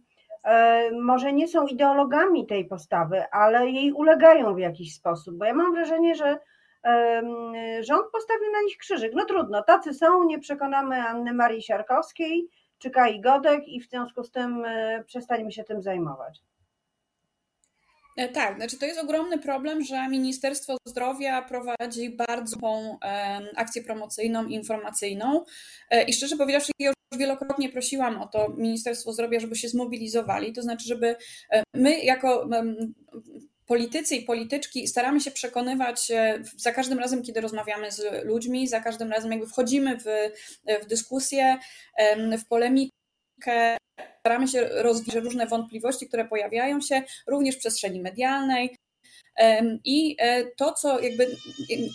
może 1.02 1.34
nie 1.34 1.48
są 1.48 1.68
ideologami 1.68 2.48
tej 2.48 2.66
postawy, 2.66 3.24
ale 3.32 3.70
jej 3.70 3.94
ulegają 3.94 4.56
w 4.56 4.60
jakiś 4.60 4.96
sposób, 4.96 5.38
bo 5.38 5.46
ja 5.46 5.54
mam 5.54 5.74
wrażenie, 5.74 6.16
że 6.16 6.40
rząd 7.80 8.06
postawił 8.12 8.52
na 8.52 8.62
nich 8.62 8.78
krzyżyk. 8.78 9.12
No 9.16 9.26
trudno, 9.26 9.64
tacy 9.64 9.94
są, 9.94 10.24
nie 10.24 10.40
przekonamy 10.40 11.08
Anny 11.08 11.34
Marii 11.34 11.62
Siarkowskiej 11.62 12.48
czy 12.78 12.90
Kai 12.90 13.22
Godek 13.22 13.68
i 13.68 13.82
w 13.82 13.90
związku 13.90 14.24
z 14.24 14.32
tym 14.32 14.64
przestańmy 15.06 15.52
się 15.52 15.64
tym 15.64 15.82
zajmować. 15.82 16.40
E, 18.18 18.28
tak, 18.30 18.56
znaczy 18.56 18.78
to 18.78 18.86
jest 18.86 19.00
ogromny 19.00 19.38
problem, 19.40 19.84
że 19.84 20.10
Ministerstwo 20.10 20.78
Zdrowia 20.88 21.42
prowadzi 21.42 22.10
bardzo 22.10 22.58
akcję 23.56 23.84
promocyjną, 23.84 24.46
informacyjną. 24.46 25.46
E, 25.90 26.04
i 26.04 26.14
szczerze 26.14 26.38
powiedziawszy, 26.38 26.72
ja 26.80 26.88
już 26.88 27.20
wielokrotnie 27.20 27.70
prosiłam 27.70 28.22
o 28.22 28.28
to 28.28 28.50
Ministerstwo 28.50 29.14
Zdrowia, 29.14 29.40
żeby 29.40 29.56
się 29.56 29.70
zmobilizowali, 29.70 30.54
to 30.54 30.62
znaczy, 30.62 30.88
żeby 30.88 31.16
e, 31.52 31.64
my 31.74 32.00
jako 32.00 32.50
politycy 33.66 34.16
i 34.16 34.26
polityczki 34.26 34.88
staramy 34.88 35.20
się 35.20 35.32
przekonywać 35.32 36.12
za 36.58 36.72
każdym 36.72 37.00
razem, 37.00 37.24
kiedy 37.24 37.42
rozmawiamy 37.42 37.92
z 37.92 38.26
ludźmi, 38.26 38.68
za 38.68 38.80
każdym 38.80 39.12
razem 39.12 39.32
jakby 39.32 39.48
wchodzimy 39.48 39.98
w, 39.98 40.06
w 40.84 40.86
dyskusję, 40.86 41.58
w 42.40 42.48
polemikę, 42.48 42.97
staramy 44.20 44.48
się 44.48 44.70
rozwijać 44.70 45.24
różne 45.24 45.48
wątpliwości, 45.48 46.08
które 46.08 46.26
pojawiają 46.26 46.82
się 46.82 47.02
również 47.28 47.56
w 47.56 47.60
przestrzeni 47.60 48.02
medialnej. 48.02 48.78
I 49.86 50.16
e, 50.20 50.46
to, 50.46 50.74
co 50.74 51.00
jakby 51.00 51.38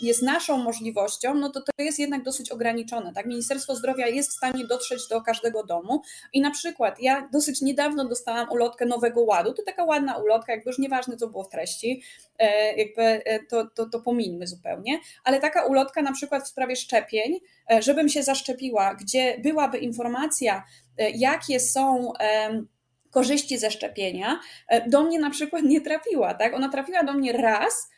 jest 0.02 0.22
naszą 0.22 0.58
możliwością, 0.58 1.34
no 1.34 1.50
to 1.50 1.61
to 1.61 1.82
jest 1.82 1.99
jednak 1.99 2.22
dosyć 2.22 2.50
ograniczone. 2.50 3.12
Tak? 3.12 3.26
Ministerstwo 3.26 3.76
Zdrowia 3.76 4.08
jest 4.08 4.30
w 4.30 4.37
stanie 4.37 4.66
dotrzeć 4.66 5.08
do 5.08 5.20
każdego 5.20 5.64
domu 5.64 6.02
i 6.32 6.40
na 6.40 6.50
przykład 6.50 7.00
ja 7.00 7.28
dosyć 7.32 7.61
niedawno 7.61 8.04
dostałam 8.04 8.50
ulotkę 8.50 8.87
Nowego 8.87 9.22
Ładu, 9.22 9.52
to 9.52 9.62
taka 9.62 9.84
ładna 9.84 10.16
ulotka, 10.16 10.52
jakby 10.52 10.70
już 10.70 10.78
nieważne 10.78 11.16
co 11.16 11.28
było 11.28 11.44
w 11.44 11.49
treści, 11.49 12.02
e, 12.38 12.76
jakby 12.76 13.02
e, 13.02 13.44
to, 13.44 13.66
to, 13.75 13.87
to 13.87 14.00
pomińmy 14.00 14.46
zupełnie, 14.46 14.99
ale 15.25 15.40
taka 15.40 15.66
ulotka 15.66 16.02
na 16.02 16.12
przykład 16.12 16.44
w 16.44 16.49
sprawie 16.49 16.76
szczepień, 16.76 17.40
żebym 17.80 18.08
się 18.08 18.22
zaszczepiła, 18.22 18.94
gdzie 18.94 19.38
byłaby 19.38 19.78
informacja, 19.78 20.64
jakie 21.14 21.61
są 21.61 22.12
korzyści 23.12 23.59
ze 23.59 23.71
szczepienia, 23.71 24.40
e, 24.69 24.88
do 24.88 25.02
mnie 25.02 25.19
na 25.19 25.31
przykład 25.31 25.62
nie 25.62 25.81
trafiła. 25.81 26.35
Tak? 26.35 26.54
Ona 26.54 26.69
trafiła 26.69 27.04
do 27.04 27.12
mnie 27.12 27.33
raz 27.33 27.91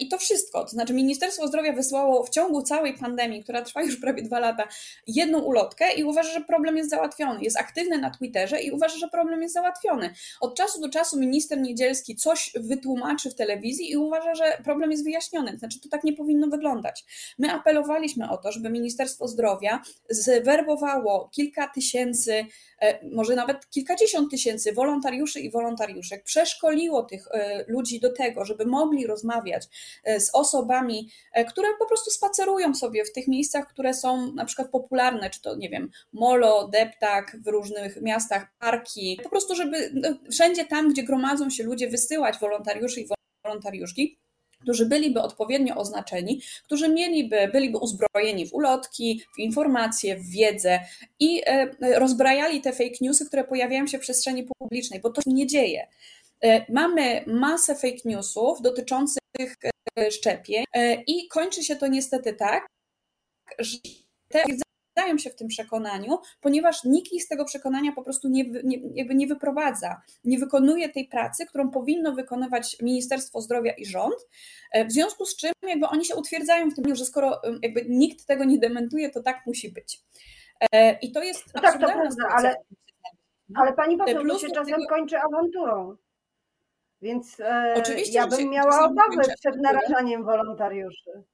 I 0.00 0.08
to 0.08 0.18
wszystko. 0.18 0.62
To 0.62 0.68
znaczy, 0.68 0.94
Ministerstwo 0.94 1.46
Zdrowia 1.46 1.72
wysłało 1.72 2.24
w 2.24 2.30
ciągu 2.30 2.62
całej 2.62 2.98
pandemii, 2.98 3.42
która 3.42 3.62
trwa 3.62 3.82
już 3.82 3.96
prawie 3.96 4.22
dwa 4.22 4.38
lata, 4.38 4.68
jedną 5.06 5.38
ulotkę 5.38 5.94
i 5.94 6.04
uważa, 6.04 6.32
że 6.32 6.40
problem 6.40 6.76
jest 6.76 6.90
załatwiony. 6.90 7.42
Jest 7.42 7.56
aktywny 7.56 7.98
na 7.98 8.10
Twitterze 8.10 8.60
i 8.60 8.70
uważa, 8.70 8.98
że 8.98 9.08
problem 9.08 9.42
jest 9.42 9.54
załatwiony. 9.54 10.14
Od 10.40 10.56
czasu 10.56 10.80
do 10.80 10.88
czasu 10.88 11.18
minister 11.20 11.60
Niedzielski 11.60 12.16
coś 12.16 12.52
wytłumaczy 12.54 13.30
w 13.30 13.34
telewizji 13.34 13.90
i 13.90 13.96
uważa, 13.96 14.34
że 14.34 14.58
problem 14.64 14.90
jest 14.90 15.04
wyjaśniony. 15.04 15.58
Znaczy, 15.58 15.80
to 15.80 15.88
tak 15.88 16.04
nie 16.04 16.12
powinno 16.12 16.46
wyglądać. 16.46 17.04
My 17.38 17.52
apelowaliśmy 17.52 18.30
o 18.30 18.36
to, 18.36 18.52
żeby 18.52 18.70
Ministerstwo 18.70 19.28
Zdrowia 19.28 19.82
zwerbowało 20.10 21.30
kilka 21.34 21.68
tysięcy, 21.68 22.46
e, 22.80 23.08
może 23.10 23.34
nawet 23.34 23.70
kilkadziesiąt 23.70 24.30
tysięcy 24.30 24.72
wolontariuszy 24.72 25.40
i 25.40 25.50
wolontariuszek, 25.50 26.24
przeszkoliło 26.24 27.02
tych 27.02 27.28
e, 27.32 27.64
ludzi 27.68 28.00
do 28.00 28.12
tego, 28.12 28.44
żeby 28.44 28.66
mogli 28.66 29.06
rozmawiać 29.06 29.55
rozmawiać 29.56 29.68
e, 30.04 30.20
z 30.20 30.34
osobami, 30.34 31.10
e, 31.32 31.44
które 31.44 31.68
po 31.78 31.86
prostu 31.86 32.10
spacerują 32.10 32.74
sobie 32.74 33.04
w 33.04 33.12
tych 33.12 33.28
miejscach, 33.28 33.66
które 33.68 33.94
są 33.94 34.32
na 34.32 34.44
przykład 34.44 34.70
popularne, 34.70 35.30
czy 35.30 35.42
to 35.42 35.56
nie 35.56 35.68
wiem, 35.68 35.90
molo, 36.12 36.68
deptak 36.68 37.36
w 37.44 37.48
różnych 37.48 38.02
miastach, 38.02 38.46
parki, 38.58 39.20
po 39.22 39.28
prostu, 39.28 39.54
żeby 39.54 39.90
no, 39.94 40.08
wszędzie 40.30 40.64
tam, 40.64 40.90
gdzie 40.90 41.02
gromadzą 41.02 41.50
się 41.50 41.64
ludzie, 41.64 41.88
wysyłać 41.88 42.38
wolontariuszy 42.38 43.00
i 43.00 43.06
wolontariuszki 43.44 44.18
którzy 44.62 44.86
byliby 44.86 45.22
odpowiednio 45.22 45.76
oznaczeni, 45.76 46.40
którzy 46.64 46.88
mieliby, 46.88 47.48
byliby 47.52 47.78
uzbrojeni 47.78 48.46
w 48.46 48.54
ulotki, 48.54 49.22
w 49.36 49.38
informacje, 49.38 50.16
w 50.16 50.30
wiedzę 50.30 50.80
i 51.20 51.42
e, 51.46 51.98
rozbrajali 51.98 52.60
te 52.60 52.72
fake 52.72 52.96
newsy, 53.00 53.26
które 53.26 53.44
pojawiają 53.44 53.86
się 53.86 53.98
w 53.98 54.00
przestrzeni 54.00 54.46
publicznej, 54.58 55.00
bo 55.00 55.10
to 55.10 55.22
się 55.22 55.32
nie 55.32 55.46
dzieje. 55.46 55.86
Mamy 56.68 57.24
masę 57.26 57.74
fake 57.74 58.00
newsów 58.04 58.62
dotyczących 58.62 59.22
E, 59.98 60.10
szczepień 60.10 60.64
e, 60.72 61.02
i 61.02 61.28
kończy 61.28 61.62
się 61.62 61.76
to 61.76 61.86
niestety 61.86 62.34
tak, 62.34 62.66
że 63.58 63.78
te 64.28 64.38
utwierdzają 64.38 65.18
się 65.18 65.30
w 65.30 65.36
tym 65.36 65.48
przekonaniu, 65.48 66.18
ponieważ 66.40 66.84
nikt 66.84 67.12
ich 67.12 67.24
z 67.24 67.28
tego 67.28 67.44
przekonania 67.44 67.92
po 67.92 68.02
prostu 68.02 68.28
nie, 68.28 68.44
nie, 68.64 68.78
jakby 68.94 69.14
nie 69.14 69.26
wyprowadza, 69.26 70.02
nie 70.24 70.38
wykonuje 70.38 70.88
tej 70.88 71.08
pracy, 71.08 71.46
którą 71.46 71.70
powinno 71.70 72.12
wykonywać 72.12 72.76
Ministerstwo 72.82 73.40
Zdrowia 73.40 73.72
i 73.72 73.86
rząd, 73.86 74.14
e, 74.72 74.84
w 74.84 74.92
związku 74.92 75.26
z 75.26 75.36
czym 75.36 75.52
jakby 75.62 75.86
oni 75.86 76.04
się 76.04 76.16
utwierdzają 76.16 76.70
w 76.70 76.74
tym, 76.74 76.96
że 76.96 77.04
skoro 77.04 77.40
jakby 77.62 77.84
nikt 77.88 78.26
tego 78.26 78.44
nie 78.44 78.58
dementuje, 78.58 79.10
to 79.10 79.22
tak 79.22 79.46
musi 79.46 79.72
być. 79.72 80.00
I 81.02 81.12
to 81.12 81.22
jest 81.22 81.54
no 81.54 81.60
tak, 81.60 81.72
to 81.72 81.78
prawda, 81.78 82.28
ale, 82.30 82.56
ale 83.54 83.72
pani 83.72 83.96
poseł, 83.96 84.20
Plus 84.20 84.42
to 84.42 84.48
się 84.48 84.54
czasem 84.54 84.74
tego... 84.74 84.86
kończy 84.88 85.16
awanturą. 85.18 85.96
Więc 87.02 87.40
e, 87.40 87.74
Oczywiście, 87.76 88.14
ja 88.14 88.26
bym 88.26 88.50
miała 88.50 88.84
obawy 88.84 89.22
przed 89.40 89.56
narażaniem 89.62 90.24
wolontariuszy. 90.24 91.24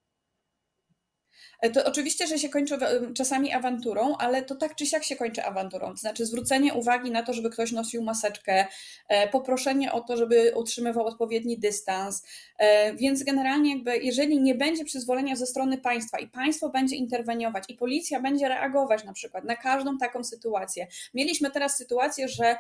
E, 1.63 1.71
to 1.71 1.85
oczywiście, 1.85 2.27
że 2.27 2.39
się 2.39 2.49
kończy 2.49 2.79
czasami 3.17 3.53
awanturą, 3.53 4.17
ale 4.17 4.43
to 4.43 4.55
tak 4.55 4.75
czy 4.75 4.87
siak 4.87 5.05
się 5.05 5.17
kończy 5.17 5.45
awanturą. 5.45 5.91
To 5.91 5.97
znaczy 5.97 6.27
zwrócenie 6.27 6.75
uwagi 6.75 7.11
na 7.11 7.23
to, 7.23 7.33
żeby 7.33 7.51
ktoś 7.51 7.73
nosił 7.73 8.03
maseczkę, 8.03 8.67
e, 9.09 9.29
poproszenie 9.29 9.93
o 9.93 10.01
to, 10.01 10.17
żeby 10.17 10.53
utrzymywał 10.57 11.07
odpowiedni 11.07 11.59
dystans. 11.59 12.27
E, 12.63 12.95
więc 12.95 13.23
generalnie 13.23 13.75
jakby 13.75 13.99
jeżeli 13.99 14.41
nie 14.41 14.55
będzie 14.55 14.85
przyzwolenia 14.85 15.37
ze 15.37 15.47
strony 15.47 15.79
państwa 15.79 16.19
i 16.19 16.29
państwo 16.29 16.69
będzie 16.69 16.97
interweniować 16.97 17.65
i 17.69 17.75
policja 17.75 18.21
będzie 18.21 18.49
reagować 18.49 19.05
na 19.05 19.13
przykład 19.13 19.45
na 19.45 19.57
każdą 19.57 19.99
taką 19.99 20.25
sytuację. 20.25 20.87
Mieliśmy 21.15 21.51
teraz 21.51 21.77
sytuację, 21.77 22.29
że 22.29 22.57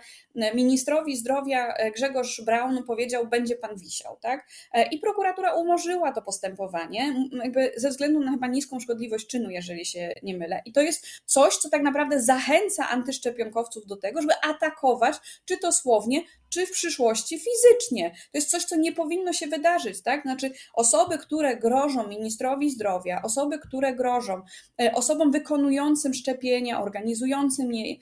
ministrowi 0.54 1.16
zdrowia 1.16 1.74
Grzegorz 1.94 2.42
Braun 2.44 2.84
powiedział, 2.84 3.26
będzie 3.26 3.56
pan 3.56 3.76
wisiał, 3.76 4.16
tak? 4.20 4.46
I 4.90 4.98
prokuratura 4.98 5.54
umorzyła 5.54 6.12
to 6.12 6.22
postępowanie, 6.22 7.14
jakby 7.42 7.72
ze 7.76 7.88
względu 7.88 8.20
na 8.20 8.30
chyba 8.30 8.46
niską 8.46 8.80
szkodliwość 8.80 9.26
czynu, 9.26 9.50
jeżeli 9.50 9.86
się 9.86 10.12
nie 10.22 10.36
mylę. 10.36 10.62
I 10.64 10.72
to 10.72 10.80
jest 10.80 11.06
coś, 11.24 11.56
co 11.56 11.70
tak 11.70 11.82
naprawdę 11.82 12.22
zachęca 12.22 12.88
antyszczepionkowców 12.88 13.86
do 13.86 13.96
tego, 13.96 14.20
żeby 14.22 14.34
atakować, 14.42 15.16
czy 15.44 15.58
to 15.58 15.72
słownie, 15.72 16.22
czy 16.52 16.66
w 16.66 16.70
przyszłości 16.70 17.38
fizycznie. 17.38 18.10
To 18.10 18.38
jest 18.38 18.50
coś, 18.50 18.64
co 18.64 18.76
nie 18.76 18.92
powinno 18.92 19.32
się 19.32 19.46
wydarzyć, 19.46 20.02
tak? 20.02 20.22
Znaczy, 20.22 20.50
osoby, 20.74 21.18
które 21.18 21.56
grożą 21.56 22.08
ministrowi 22.08 22.70
zdrowia, 22.70 23.22
osoby, 23.22 23.58
które 23.58 23.94
grożą 23.94 24.42
e, 24.80 24.92
osobom 24.94 25.32
wykonującym 25.32 26.14
szczepienia, 26.14 26.82
organizującym 26.82 27.72
je, 27.74 27.96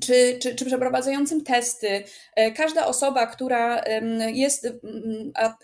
czy, 0.00 0.38
czy, 0.42 0.54
czy 0.54 0.64
przeprowadzającym 0.64 1.44
testy. 1.44 2.04
E, 2.36 2.52
każda 2.52 2.86
osoba, 2.86 3.26
która 3.26 3.82
jest, 4.32 4.68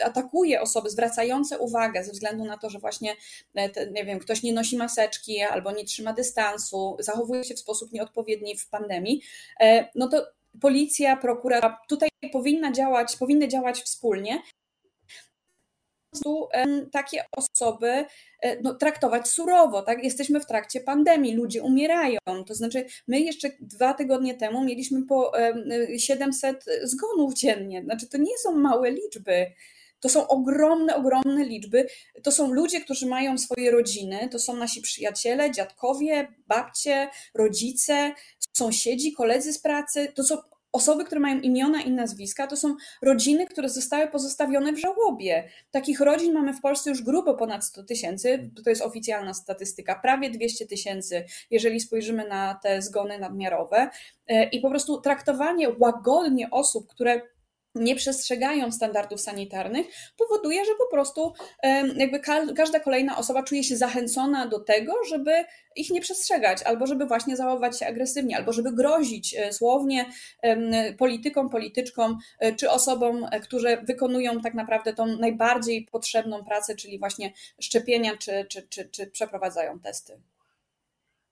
atakuje 0.05 0.61
osoby 0.61 0.91
zwracające 0.91 1.59
uwagę 1.59 2.05
ze 2.05 2.13
względu 2.13 2.45
na 2.45 2.59
to, 2.59 2.71
że 2.71 2.79
właśnie 2.79 3.17
e, 3.55 3.91
nie 3.91 4.05
wiem, 4.05 4.19
ktoś 4.19 4.43
nie 4.43 4.53
nosi 4.53 4.77
maseczki 4.77 5.43
albo 5.43 5.73
nie 5.73 5.85
trzyma 5.85 6.13
dystansu, 6.13 6.97
zachowuje 6.99 7.45
się 7.45 7.55
w 7.55 7.59
sposób 7.59 7.93
nieodpowiedni 7.93 8.59
w 8.59 8.69
pandemii, 8.69 9.23
no 9.95 10.09
to 10.09 10.27
policja, 10.61 11.17
prokuratura 11.17 11.79
tutaj 11.89 12.09
powinna 12.33 12.73
działać, 12.73 13.17
powinny 13.17 13.49
działać 13.49 13.81
wspólnie 13.81 14.43
takie 16.93 17.25
osoby 17.37 18.05
e, 18.41 18.61
no, 18.63 18.75
traktować 18.75 19.29
surowo. 19.29 19.83
Tak? 19.83 20.05
Jesteśmy 20.05 20.41
w 20.41 20.47
trakcie 20.47 20.81
pandemii, 20.81 21.35
ludzie 21.35 21.63
umierają. 21.63 22.19
To 22.47 22.55
znaczy, 22.55 22.87
my 23.09 23.21
jeszcze 23.21 23.51
dwa 23.61 23.95
tygodnie 23.95 24.35
temu 24.35 24.65
mieliśmy 24.65 25.07
po 25.07 25.33
700 25.99 26.65
zgonów 26.83 27.35
dziennie. 27.35 27.83
Znaczy, 27.83 28.09
to 28.09 28.19
nie 28.19 28.39
są 28.39 28.53
małe 28.53 28.91
liczby. 28.91 29.47
To 30.01 30.09
są 30.09 30.29
ogromne, 30.29 30.97
ogromne 30.97 31.45
liczby. 31.45 31.87
To 32.23 32.33
są 32.33 32.53
ludzie, 32.53 32.81
którzy 32.81 33.07
mają 33.07 33.39
swoje 33.39 33.71
rodziny, 33.71 34.29
to 34.33 34.39
są 34.39 34.57
nasi 34.57 34.81
przyjaciele, 34.81 35.51
dziadkowie, 35.51 36.29
babcie, 36.47 37.09
rodzice, 37.35 38.13
sąsiedzi, 38.57 39.13
koledzy 39.13 39.53
z 39.53 39.59
pracy. 39.59 40.13
To 40.15 40.25
są 40.25 40.37
Osoby, 40.73 41.05
które 41.05 41.21
mają 41.21 41.41
imiona 41.41 41.83
i 41.83 41.91
nazwiska, 41.91 42.47
to 42.47 42.57
są 42.57 42.77
rodziny, 43.03 43.47
które 43.47 43.69
zostały 43.69 44.09
pozostawione 44.09 44.73
w 44.73 44.79
żałobie. 44.79 45.49
Takich 45.71 46.01
rodzin 46.01 46.33
mamy 46.33 46.55
w 46.55 46.61
Polsce 46.61 46.91
już 46.91 47.03
grubo 47.03 47.35
ponad 47.35 47.65
100 47.65 47.83
tysięcy, 47.83 48.51
to 48.65 48.71
jest 48.71 48.83
oficjalna 48.83 49.35
statystyka, 49.35 50.01
prawie 50.03 50.31
200 50.31 50.67
tysięcy, 50.67 51.25
jeżeli 51.51 51.81
spojrzymy 51.81 52.29
na 52.29 52.61
te 52.63 52.83
zgony 52.83 53.19
nadmiarowe. 53.19 53.91
E, 54.27 54.49
I 54.49 54.61
po 54.61 54.71
prostu 54.71 55.01
traktowanie 55.01 55.69
łagodnie 55.79 56.51
osób, 56.51 56.89
które 56.89 57.23
nie 57.75 57.97
przestrzegają 57.97 58.73
standardów 58.73 59.21
sanitarnych, 59.21 59.87
powoduje, 60.17 60.65
że 60.65 60.73
po 60.79 60.87
prostu 60.87 61.33
jakby 61.97 62.21
każda 62.57 62.81
kolejna 62.81 63.17
osoba 63.17 63.43
czuje 63.43 63.65
się 63.65 63.77
zachęcona 63.77 64.47
do 64.47 64.61
tego, 64.61 64.93
żeby 65.09 65.45
ich 65.77 65.91
nie 65.91 66.01
przestrzegać, 66.01 66.63
albo 66.63 66.87
żeby 66.87 67.07
właśnie 67.07 67.37
zachowywać 67.37 67.79
się 67.79 67.87
agresywnie, 67.87 68.37
albo 68.37 68.53
żeby 68.53 68.73
grozić 68.73 69.35
e, 69.35 69.53
słownie 69.53 70.07
politykom, 70.99 71.51
polityczkom, 71.51 72.19
e, 72.39 72.55
czy 72.55 72.71
osobom, 72.71 73.27
e, 73.31 73.41
które 73.41 73.83
wykonują 73.83 74.41
tak 74.41 74.55
naprawdę 74.55 74.93
tą 74.93 75.07
najbardziej 75.07 75.89
potrzebną 75.93 76.45
pracę, 76.45 76.77
czyli 76.77 76.99
właśnie 76.99 77.33
szczepienia, 77.61 78.17
czy, 78.17 78.47
czy, 78.49 78.63
czy, 78.69 78.89
czy 78.89 79.07
przeprowadzają 79.07 79.81
testy. 79.81 80.21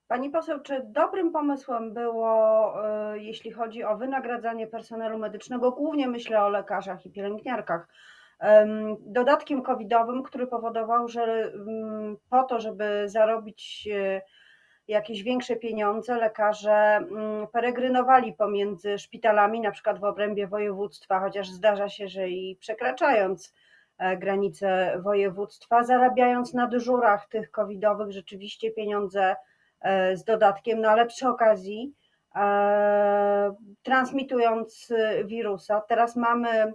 Pani 0.08 0.30
poseł, 0.30 0.60
czy 0.60 0.82
dobrym 0.84 1.32
pomysłem 1.32 1.94
było, 1.94 2.74
e, 2.86 3.18
jeśli 3.18 3.52
chodzi 3.52 3.84
o 3.84 3.96
wynagradzanie 3.96 4.66
personelu 4.66 5.18
medycznego, 5.18 5.72
głównie 5.72 6.08
myślę 6.08 6.44
o 6.44 6.48
lekarzach 6.48 7.06
i 7.06 7.10
pielęgniarkach, 7.10 7.88
dodatkiem 9.00 9.62
covidowym, 9.62 10.22
który 10.22 10.46
powodował, 10.46 11.08
że 11.08 11.22
mm, 11.22 12.16
po 12.30 12.42
to, 12.42 12.60
żeby 12.60 13.08
zarobić 13.08 13.88
e, 13.92 14.22
jakieś 14.88 15.22
większe 15.22 15.56
pieniądze, 15.56 16.16
lekarze 16.16 16.72
mm, 16.72 17.46
peregrynowali 17.46 18.32
pomiędzy 18.32 18.98
szpitalami, 18.98 19.60
na 19.60 19.70
przykład 19.70 20.00
w 20.00 20.04
obrębie 20.04 20.46
województwa, 20.46 21.20
chociaż 21.20 21.48
zdarza 21.48 21.88
się, 21.88 22.08
że 22.08 22.28
i 22.28 22.56
przekraczając 22.56 23.54
e, 23.98 24.16
granice 24.16 25.00
województwa, 25.02 25.84
zarabiając 25.84 26.54
na 26.54 26.66
dyżurach 26.66 27.28
tych 27.28 27.50
covidowych 27.50 28.12
rzeczywiście 28.12 28.70
pieniądze 28.70 29.36
z 30.14 30.24
dodatkiem, 30.24 30.80
no 30.80 30.88
ale 30.88 31.06
przy 31.06 31.28
okazji 31.28 31.94
e, 32.34 33.54
transmitując 33.82 34.92
wirusa. 35.24 35.80
Teraz 35.80 36.16
mamy 36.16 36.72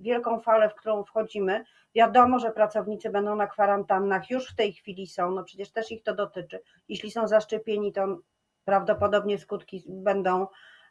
wielką 0.00 0.40
falę, 0.40 0.68
w 0.68 0.74
którą 0.74 1.04
wchodzimy. 1.04 1.64
Wiadomo, 1.94 2.38
że 2.38 2.50
pracownicy 2.50 3.10
będą 3.10 3.36
na 3.36 3.46
kwarantannach, 3.46 4.30
już 4.30 4.52
w 4.52 4.56
tej 4.56 4.72
chwili 4.72 5.06
są, 5.06 5.30
no 5.30 5.44
przecież 5.44 5.72
też 5.72 5.92
ich 5.92 6.02
to 6.02 6.14
dotyczy. 6.14 6.60
Jeśli 6.88 7.10
są 7.10 7.28
zaszczepieni, 7.28 7.92
to 7.92 8.18
prawdopodobnie 8.64 9.38
skutki 9.38 9.84
będą 9.88 10.46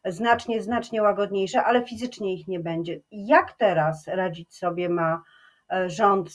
znacznie, 0.06 0.62
znacznie 0.62 1.02
łagodniejsze, 1.02 1.64
ale 1.64 1.86
fizycznie 1.86 2.34
ich 2.34 2.48
nie 2.48 2.60
będzie. 2.60 3.00
Jak 3.12 3.54
teraz 3.54 4.08
radzić 4.08 4.56
sobie 4.56 4.90
ma 4.90 5.24
e, 5.72 5.90
rząd 5.90 6.30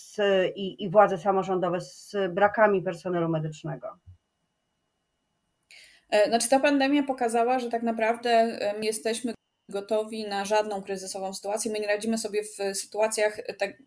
i, 0.54 0.85
i 0.85 0.90
władze 0.90 1.19
samorządowe 1.19 1.81
z 1.81 2.16
brakami 2.31 2.83
personelu 2.83 3.28
medycznego? 3.28 3.88
E, 6.12 6.28
znaczy 6.28 6.49
ta 6.49 6.61
pandemia 6.61 7.02
pokazała, 7.02 7.59
że 7.59 7.71
tak 7.71 7.83
naprawdę 7.83 8.59
jesteśmy 8.83 9.35
gotowi 9.69 10.28
na 10.28 10.45
żadną 10.45 10.83
kryzysową 10.83 11.35
sytuację. 11.35 11.73
My 11.73 11.81
nie 11.81 11.87
radzimy 11.87 12.19
sobie 12.19 12.42
w 12.45 12.76
sytuacjach 12.76 13.40
tak, 13.59 13.83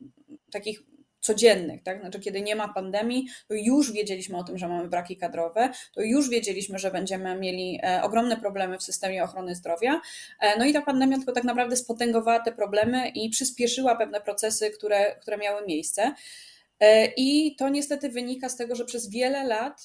takich 0.52 0.80
codziennych, 1.20 1.84
tak? 1.84 2.00
Znaczy, 2.02 2.20
kiedy 2.20 2.42
nie 2.42 2.56
ma 2.56 2.74
pandemii, 2.74 3.28
to 3.48 3.54
już 3.54 3.92
wiedzieliśmy 3.92 4.38
o 4.38 4.44
tym, 4.44 4.58
że 4.58 4.68
mamy 4.68 4.88
braki 4.88 5.18
kadrowe, 5.18 5.70
to 5.94 6.02
już 6.02 6.30
wiedzieliśmy, 6.30 6.80
że 6.80 6.92
będziemy 6.92 7.40
mieli 7.40 7.80
e, 7.84 8.04
ogromne 8.04 8.38
problemy 8.38 8.78
w 8.78 8.84
systemie 8.84 9.24
ochrony 9.24 9.56
zdrowia. 9.56 10.02
E, 10.42 10.60
no 10.60 10.66
i 10.66 10.74
ta 10.74 10.82
pandemia 10.82 11.18
tylko 11.18 11.32
tak 11.32 11.44
naprawdę 11.44 11.76
spotęgowała 11.76 12.40
te 12.40 12.52
problemy 12.52 13.10
i 13.10 13.30
przyspieszyła 13.30 13.96
pewne 13.96 14.22
procesy, 14.22 14.72
które, 14.72 15.16
które 15.22 15.38
miały 15.38 15.66
miejsce. 15.68 16.14
I 17.18 17.56
to 17.56 17.70
niestety 17.70 18.10
wynika 18.10 18.50
z 18.50 18.56
tego, 18.56 18.76
że 18.76 18.86
przez 18.86 19.10
wiele 19.10 19.44
lat 19.44 19.84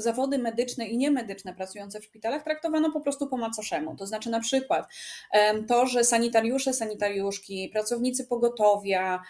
zawody 0.00 0.38
medyczne 0.38 0.86
i 0.86 0.96
niemedyczne 0.96 1.54
pracujące 1.54 2.00
w 2.00 2.04
szpitalach 2.04 2.42
traktowano 2.42 2.92
po 2.92 3.00
prostu 3.00 3.26
po 3.26 3.36
macoszemu. 3.36 3.96
To 3.96 4.06
znaczy 4.06 4.30
na 4.30 4.40
przykład 4.40 4.86
to, 5.68 5.86
że 5.86 6.04
sanitariusze, 6.04 6.72
sanitariuszki, 6.72 7.68
pracownicy 7.72 8.26
pogotowia, 8.26 9.22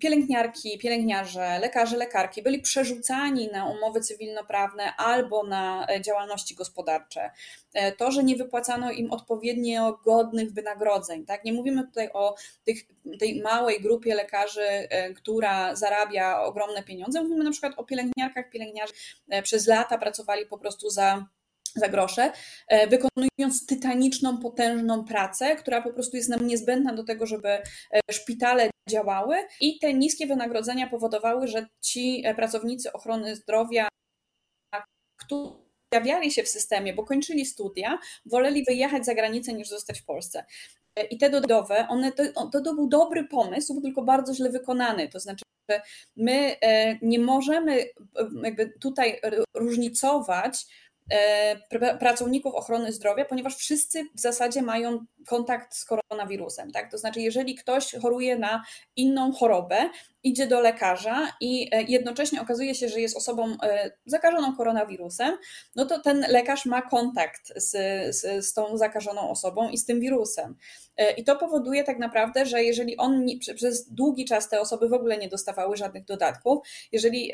pielęgniarki, 0.00 0.78
pielęgniarze, 0.78 1.58
lekarze, 1.58 1.96
lekarki 1.96 2.42
byli 2.42 2.60
przerzucani 2.60 3.48
na 3.52 3.66
umowy 3.66 4.00
cywilnoprawne 4.00 4.96
albo 4.96 5.42
na 5.42 5.86
e, 5.90 6.00
działalności 6.00 6.54
gospodarcze. 6.54 7.30
E, 7.74 7.92
to, 7.92 8.10
że 8.10 8.24
nie 8.24 8.36
wypłacano 8.36 8.90
im 8.90 9.10
odpowiednio 9.10 10.00
godnych 10.04 10.52
wynagrodzeń. 10.52 11.26
Tak? 11.26 11.44
Nie 11.44 11.52
mówimy 11.52 11.84
tutaj 11.84 12.10
o 12.12 12.34
tych, 12.64 12.78
tej 13.18 13.42
małej 13.42 13.80
grupie 13.80 14.14
lekarzy, 14.14 14.62
e, 14.62 15.14
która 15.14 15.76
zarabia 15.76 16.42
ogromne 16.42 16.82
pieniądze. 16.82 17.22
Mówimy 17.22 17.44
na 17.44 17.50
przykład 17.50 17.72
o 17.76 17.84
pielęgniarkach, 17.84 18.50
pielęgniarzach 18.50 18.96
przez 19.42 19.66
lata 19.66 19.98
pracowali 19.98 20.46
po 20.46 20.58
prostu 20.58 20.90
za 20.90 21.26
za 21.74 21.88
grosze, 21.88 22.32
e, 22.68 22.86
wykonując 22.86 23.66
tytaniczną, 23.66 24.38
potężną 24.38 25.04
pracę, 25.04 25.56
która 25.56 25.82
po 25.82 25.92
prostu 25.92 26.16
jest 26.16 26.28
nam 26.28 26.46
niezbędna 26.46 26.94
do 26.94 27.04
tego, 27.04 27.26
żeby 27.26 27.48
e, 27.48 27.62
szpitale 28.10 28.70
działały 28.90 29.36
i 29.60 29.78
te 29.78 29.94
niskie 29.94 30.26
wynagrodzenia 30.26 30.86
powodowały, 30.86 31.48
że 31.48 31.66
ci 31.82 32.24
pracownicy 32.36 32.92
ochrony 32.92 33.36
zdrowia, 33.36 33.88
którzy 35.20 35.68
pojawiali 35.90 36.30
się 36.30 36.42
w 36.42 36.48
systemie, 36.48 36.94
bo 36.94 37.04
kończyli 37.04 37.46
studia, 37.46 37.98
woleli 38.26 38.64
wyjechać 38.64 39.06
za 39.06 39.14
granicę 39.14 39.52
niż 39.52 39.68
zostać 39.68 40.00
w 40.00 40.04
Polsce. 40.04 40.44
I 41.10 41.18
te 41.18 41.30
dodatkowe, 41.30 41.88
one 41.88 42.12
to, 42.12 42.60
to 42.64 42.74
był 42.74 42.88
dobry 42.88 43.24
pomysł, 43.24 43.80
tylko 43.80 44.02
bardzo 44.02 44.34
źle 44.34 44.50
wykonany. 44.50 45.08
To 45.08 45.20
znaczy, 45.20 45.44
my 46.16 46.56
e, 46.60 46.98
nie 47.02 47.18
możemy 47.18 47.80
e, 47.80 47.88
jakby 48.42 48.72
tutaj 48.80 49.20
różnicować 49.54 50.66
e, 51.10 51.96
pracowników 51.98 52.54
ochrony 52.54 52.92
zdrowia, 52.92 53.24
ponieważ 53.24 53.56
wszyscy 53.56 54.04
w 54.14 54.20
zasadzie 54.20 54.62
mają 54.62 55.04
kontakt 55.26 55.74
z 55.76 55.84
koronawirusem. 55.84 56.70
Tak? 56.70 56.90
To 56.90 56.98
znaczy, 56.98 57.20
jeżeli 57.20 57.54
ktoś 57.54 57.92
choruje 58.02 58.38
na 58.38 58.64
inną 58.96 59.32
chorobę, 59.32 59.90
idzie 60.22 60.46
do 60.46 60.60
lekarza 60.60 61.32
i 61.40 61.68
e, 61.72 61.82
jednocześnie 61.82 62.42
okazuje 62.42 62.74
się, 62.74 62.88
że 62.88 63.00
jest 63.00 63.16
osobą 63.16 63.56
e, 63.62 63.90
zakażoną 64.06 64.56
koronawirusem, 64.56 65.36
no 65.76 65.86
to 65.86 65.98
ten 65.98 66.24
lekarz 66.28 66.66
ma 66.66 66.82
kontakt 66.82 67.52
z, 67.56 67.70
z, 68.16 68.46
z 68.46 68.52
tą 68.52 68.76
zakażoną 68.76 69.30
osobą 69.30 69.70
i 69.70 69.78
z 69.78 69.84
tym 69.84 70.00
wirusem. 70.00 70.56
E, 70.96 71.12
I 71.12 71.24
to 71.24 71.36
powoduje 71.36 71.84
tak 71.84 71.98
naprawdę, 71.98 72.46
że 72.46 72.64
jeżeli 72.64 72.96
on 72.96 73.26
przez 73.54 73.90
długi 73.90 74.24
czas 74.24 74.48
te 74.48 74.60
osoby 74.60 74.88
w 74.88 74.92
ogóle 74.92 75.18
nie 75.18 75.28
dostawały 75.28 75.76
żadnych 75.76 76.04
dodatków, 76.04 76.58
jeżeli 76.92 77.32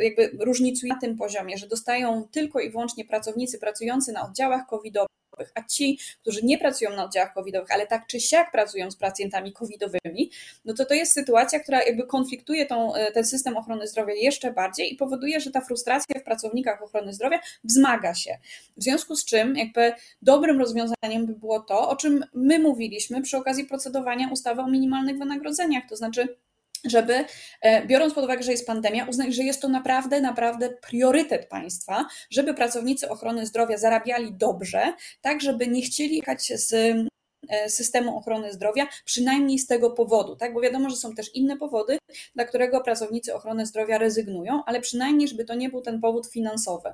jakby 0.00 0.30
różnicuje 0.40 0.92
na 0.92 1.00
tym 1.00 1.16
poziomie, 1.16 1.58
że 1.58 1.66
dostają 1.66 2.28
tylko 2.32 2.60
i 2.60 2.70
wyłącznie 2.70 3.04
pracownicy 3.04 3.58
pracujący 3.58 4.12
na 4.12 4.26
oddziałach 4.28 4.66
covidowych, 4.66 5.16
a 5.54 5.62
ci, 5.62 5.98
którzy 6.20 6.40
nie 6.42 6.58
pracują 6.58 6.96
na 6.96 7.04
oddziałach 7.04 7.34
covidowych, 7.34 7.70
ale 7.70 7.86
tak 7.86 8.06
czy 8.06 8.20
siak 8.20 8.52
pracują 8.52 8.90
z 8.90 8.96
pacjentami 8.96 9.52
covidowymi, 9.52 10.30
no 10.64 10.74
to 10.74 10.84
to 10.84 10.94
jest 10.94 11.12
sytuacja, 11.12 11.60
która 11.60 11.82
jakby 11.82 12.06
konfliktuje 12.06 12.66
tą, 12.66 12.94
e, 12.94 13.12
ten 13.12 13.24
system 13.24 13.56
ochrony 13.56 13.86
zdrowia 13.86 14.14
jeszcze 14.14 14.52
bardziej 14.52 14.92
i 14.92 14.96
powoduje, 14.96 15.40
że 15.40 15.50
ta 15.50 15.60
frustracja 15.60 16.20
w 16.20 16.24
pracownikach 16.24 16.82
ochrony 16.82 17.12
zdrowia 17.12 17.38
wzmaga 17.64 18.14
się. 18.14 18.38
W 18.76 18.82
związku 18.82 19.16
z 19.16 19.24
czym 19.24 19.56
jakby 19.56 19.92
dobrym 20.22 20.58
rozwiązaniem 20.58 21.26
by 21.26 21.34
było 21.34 21.60
to, 21.60 21.88
o 21.88 21.96
czym 21.96 22.24
my 22.34 22.58
mówiliśmy 22.58 23.22
przy 23.22 23.36
okazji 23.36 23.64
procedowania 23.64 24.28
ustawy 24.32 24.60
o 24.60 24.68
minimalnych 24.68 25.18
wynagrodzeniach, 25.18 25.84
to 25.88 25.96
znaczy 25.96 26.36
żeby, 26.90 27.24
e, 27.62 27.86
biorąc 27.86 28.14
pod 28.14 28.24
uwagę, 28.24 28.42
że 28.42 28.50
jest 28.52 28.66
pandemia, 28.66 29.06
uznać, 29.08 29.34
że 29.34 29.42
jest 29.42 29.62
to 29.62 29.68
naprawdę, 29.68 30.20
naprawdę 30.20 30.70
priorytet 30.70 31.48
państwa, 31.48 32.06
żeby 32.30 32.54
pracownicy 32.54 33.08
ochrony 33.08 33.46
zdrowia 33.46 33.78
zarabiali 33.78 34.34
dobrze, 34.34 34.92
tak 35.20 35.40
żeby 35.40 35.66
nie 35.66 35.82
chcieli 35.82 36.16
jechać 36.16 36.52
z 36.54 36.72
e, 37.48 37.70
systemu 37.70 38.18
ochrony 38.18 38.52
zdrowia, 38.52 38.86
przynajmniej 39.04 39.58
z 39.58 39.66
tego 39.66 39.90
powodu, 39.90 40.36
tak? 40.36 40.54
Bo 40.54 40.60
wiadomo, 40.60 40.90
że 40.90 40.96
są 40.96 41.14
też 41.14 41.34
inne 41.34 41.56
powody, 41.56 41.98
dla 42.34 42.44
którego 42.44 42.80
pracownicy 42.80 43.34
ochrony 43.34 43.66
zdrowia 43.66 43.98
rezygnują, 43.98 44.62
ale 44.66 44.80
przynajmniej, 44.80 45.28
żeby 45.28 45.44
to 45.44 45.54
nie 45.54 45.70
był 45.70 45.80
ten 45.80 46.00
powód 46.00 46.26
finansowy. 46.26 46.92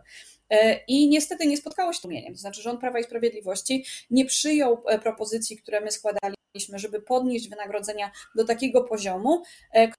E, 0.50 0.80
I 0.88 1.08
niestety 1.08 1.46
nie 1.46 1.56
spotkało 1.56 1.92
się 1.92 1.98
z 1.98 2.02
tłumieniem, 2.02 2.34
to 2.34 2.40
znaczy 2.40 2.62
rząd 2.62 2.80
Prawa 2.80 2.98
i 2.98 3.04
Sprawiedliwości 3.04 3.84
nie 4.10 4.24
przyjął 4.24 4.82
propozycji, 5.02 5.56
które 5.56 5.80
my 5.80 5.90
składali 5.90 6.34
żeby 6.74 7.02
podnieść 7.02 7.48
wynagrodzenia 7.48 8.10
do 8.34 8.44
takiego 8.44 8.84
poziomu, 8.84 9.42
e, 9.74 9.92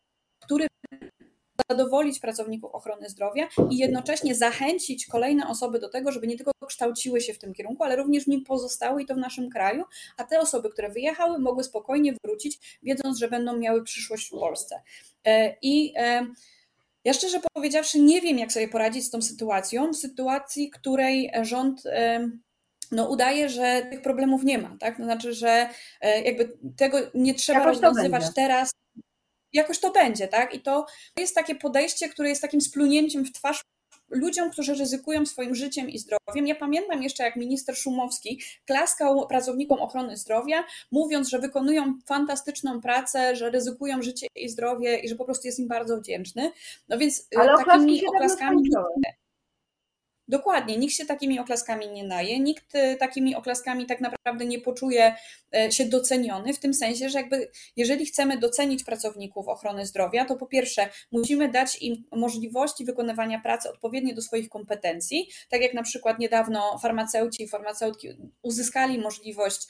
który 0.46 0.68
zadowolić 1.70 2.20
pracowników 2.20 2.76
ochrony 2.76 3.10
zdrowia 3.10 3.48
i 3.70 3.78
jednocześnie 3.78 4.36
zachęcić 4.36 5.06
kolejne 5.06 5.48
osoby 5.48 5.80
do 5.80 5.90
tego, 5.90 6.12
żeby 6.12 6.28
nie 6.28 6.38
tylko 6.38 6.52
kształciły 6.68 7.22
się 7.22 7.34
w 7.34 7.40
tym 7.40 7.54
kierunku, 7.54 7.84
ale 7.84 7.96
również 7.96 8.24
w 8.24 8.28
nim 8.28 8.44
pozostały 8.44 9.02
i 9.04 9.06
to 9.06 9.16
w 9.16 9.18
naszym 9.18 9.50
kraju, 9.50 9.84
a 10.18 10.24
te 10.24 10.40
osoby, 10.40 10.70
które 10.70 10.90
wyjechały, 10.90 11.40
mogły 11.40 11.64
spokojnie 11.64 12.14
wrócić, 12.24 12.80
wiedząc, 12.84 13.20
że 13.20 13.28
będą 13.28 13.58
miały 13.58 13.84
przyszłość 13.84 14.28
w 14.28 14.32
Polsce. 14.32 14.82
E, 15.26 15.56
I 15.62 15.94
e, 15.98 16.28
ja 17.04 17.14
szczerze 17.14 17.40
powiedziawszy, 17.54 18.00
nie 18.00 18.22
wiem, 18.22 18.38
jak 18.38 18.52
sobie 18.52 18.68
poradzić 18.68 19.06
z 19.06 19.10
tą 19.10 19.22
sytuacją, 19.22 19.92
w 19.92 19.96
sytuacji, 19.96 20.70
której 20.70 21.32
rząd 21.42 21.84
no 22.92 23.10
udaje, 23.10 23.50
że 23.50 23.88
tych 23.90 24.02
problemów 24.02 24.44
nie 24.44 24.58
ma, 24.58 24.78
tak? 24.80 24.98
To 24.98 25.04
znaczy, 25.04 25.34
że 25.34 25.70
e, 26.02 26.22
jakby 26.22 26.58
tego 26.78 26.98
nie 27.14 27.34
trzeba 27.34 27.60
Jakoś 27.60 27.82
rozwiązywać 27.82 28.24
teraz. 28.36 28.72
Jakoś 29.54 29.80
to 29.80 29.92
będzie, 29.92 30.28
tak? 30.28 30.56
I 30.56 30.62
to 30.62 30.86
jest 31.18 31.36
takie 31.36 31.56
podejście, 31.56 32.10
które 32.10 32.30
jest 32.30 32.42
takim 32.42 32.62
splunięciem 32.62 33.26
w 33.26 33.32
twarz 33.32 33.62
ludziom, 34.10 34.52
którzy 34.52 34.76
ryzykują 34.76 35.26
swoim 35.26 35.56
życiem 35.56 35.90
i 35.90 36.00
zdrowiem. 36.00 36.48
Ja 36.48 36.56
pamiętam 36.56 37.04
jeszcze, 37.04 37.24
jak 37.24 37.36
minister 37.36 37.76
Szumowski 37.78 38.42
klaskał 38.66 39.28
pracownikom 39.28 39.80
ochrony 39.80 40.18
zdrowia, 40.18 40.64
mówiąc, 40.92 41.30
że 41.30 41.40
wykonują 41.40 42.00
fantastyczną 42.06 42.82
pracę, 42.82 43.36
że 43.36 43.50
ryzykują 43.50 44.02
życie 44.02 44.28
i 44.36 44.50
zdrowie 44.50 45.00
i 45.00 45.10
że 45.10 45.16
po 45.16 45.26
prostu 45.26 45.48
jest 45.48 45.60
im 45.60 45.68
bardzo 45.68 45.98
wdzięczny. 45.98 46.52
No 46.90 46.98
więc 46.98 47.28
Ale 47.36 47.48
takimi 47.48 47.66
oklaski 47.66 48.00
się 48.00 48.08
oklaskami. 48.08 48.70
dawno 48.70 48.90
Dokładnie, 50.28 50.78
nikt 50.78 50.94
się 50.94 51.06
takimi 51.06 51.40
oklaskami 51.40 51.88
nie 51.88 52.04
naje, 52.04 52.40
nikt 52.40 52.76
e, 52.76 52.96
takimi 52.96 53.36
oklaskami 53.36 53.86
tak 53.86 54.02
naprawdę 54.02 54.46
nie 54.46 54.60
poczuje 54.60 55.16
e, 55.56 55.72
się 55.72 55.86
doceniony, 55.86 56.54
w 56.54 56.60
tym 56.60 56.74
sensie, 56.74 57.10
że 57.10 57.20
jakby 57.20 57.52
jeżeli 57.76 58.06
chcemy 58.06 58.38
docenić 58.38 58.84
pracowników 58.84 59.48
ochrony 59.48 59.86
zdrowia, 59.86 60.26
to 60.26 60.36
po 60.36 60.46
pierwsze 60.46 60.90
musimy 61.12 61.50
dać 61.50 61.82
im 61.82 62.04
możliwości 62.12 62.86
wykonywania 62.86 63.40
pracy 63.40 63.70
odpowiednie 63.70 64.14
do 64.14 64.22
swoich 64.22 64.50
kompetencji, 64.50 65.28
tak 65.50 65.62
jak 65.62 65.74
na 65.74 65.84
przykład 65.84 66.20
niedawno 66.20 66.80
farmaceuci 66.82 67.44
i 67.44 67.48
farmaceutki 67.48 68.08
uzyskali 68.42 69.00
możliwość 69.00 69.68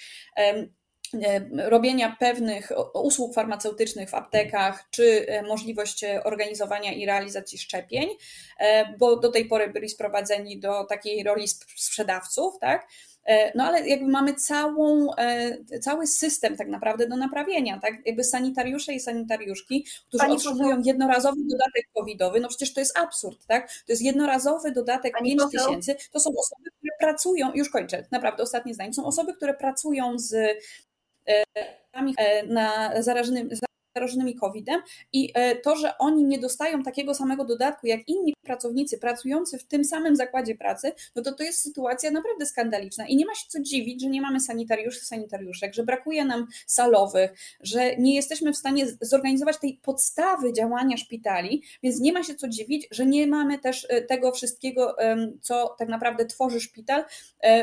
robienia 1.56 2.16
pewnych 2.20 2.72
usług 2.94 3.34
farmaceutycznych 3.34 4.10
w 4.10 4.14
aptekach, 4.14 4.90
czy 4.90 5.26
e, 5.28 5.42
możliwość 5.42 6.04
e, 6.04 6.24
organizowania 6.24 6.94
i 6.94 7.06
realizacji 7.06 7.58
szczepień, 7.58 8.10
bo 9.00 9.16
do 9.16 9.32
tej 9.32 9.46
pory 9.46 9.68
byli 9.68 9.90
sprowadzeni 9.90 10.60
do 10.60 10.84
takiej 10.84 11.24
roli 11.24 11.48
sprzedawców, 11.76 12.60
tak? 12.62 12.88
No 13.56 13.64
ale 13.64 13.88
jakby 13.88 14.08
mamy 14.08 14.36
całą, 14.36 15.08
cały 15.82 16.08
system 16.08 16.58
tak 16.58 16.68
naprawdę 16.68 17.08
do 17.08 17.16
naprawienia, 17.16 17.80
tak? 17.80 17.94
Jakby 18.06 18.24
sanitariusze 18.24 18.94
i 18.94 19.00
sanitariuszki, 19.00 19.86
którzy 20.08 20.22
Pani 20.22 20.36
otrzymują 20.36 20.82
jednorazowy 20.86 21.42
dodatek 21.50 21.86
covidowy, 21.94 22.40
no 22.40 22.48
przecież 22.48 22.74
to 22.74 22.80
jest 22.80 22.98
absurd, 22.98 23.46
tak? 23.48 23.68
To 23.68 23.92
jest 23.92 24.02
jednorazowy 24.02 24.72
dodatek 24.72 25.14
Pani 25.14 25.30
5 25.30 25.42
poseł... 25.42 25.68
tysięcy, 25.68 25.96
to 26.12 26.20
są 26.20 26.30
osoby, 26.30 26.70
które 26.78 26.92
pracują, 27.00 27.52
już 27.54 27.70
kończę, 27.70 28.06
naprawdę 28.12 28.44
ostatnie 28.44 28.74
zdanie, 28.74 28.94
są 28.94 29.06
osoby, 29.06 29.34
które 29.34 29.54
pracują 29.54 30.20
z 30.20 30.34
E, 30.34 30.56
na 32.48 33.02
zarażonym, 33.02 33.50
zarażonymi 33.96 34.36
COVID-em 34.36 34.82
i 35.14 35.32
e, 35.36 35.56
to, 35.56 35.76
że 35.76 35.98
oni 35.98 36.24
nie 36.24 36.40
dostają 36.40 36.84
takiego 36.84 37.14
samego 37.14 37.46
dodatku 37.46 37.88
jak 37.88 38.10
inni 38.10 38.34
pracownicy 38.42 38.98
pracujący 38.98 39.58
w 39.58 39.64
tym 39.64 39.84
samym 39.84 40.16
zakładzie 40.16 40.56
pracy, 40.56 40.92
no 41.16 41.22
to 41.22 41.34
to 41.34 41.44
jest 41.44 41.60
sytuacja 41.60 42.12
naprawdę 42.12 42.46
skandaliczna 42.46 43.08
i 43.08 43.16
nie 43.16 43.26
ma 43.26 43.36
się 43.36 43.46
co 43.48 43.60
dziwić, 43.60 44.02
że 44.02 44.10
nie 44.10 44.22
mamy 44.22 44.40
sanitariuszy, 44.40 45.06
sanitariuszek, 45.06 45.74
że 45.74 45.84
brakuje 45.84 46.26
nam 46.26 46.48
salowych, 46.68 47.32
że 47.60 47.96
nie 47.96 48.16
jesteśmy 48.16 48.54
w 48.54 48.58
stanie 48.58 48.86
zorganizować 49.02 49.58
tej 49.58 49.80
podstawy 49.84 50.54
działania 50.54 50.98
szpitali, 50.98 51.64
więc 51.84 52.00
nie 52.00 52.14
ma 52.14 52.24
się 52.24 52.36
co 52.36 52.48
dziwić, 52.48 52.88
że 52.92 53.06
nie 53.06 53.28
mamy 53.28 53.60
też 53.60 53.88
e, 53.90 54.02
tego 54.02 54.32
wszystkiego, 54.32 54.96
co 55.42 55.76
tak 55.80 55.90
naprawdę 55.90 56.26
tworzy 56.26 56.60
szpital, 56.60 57.06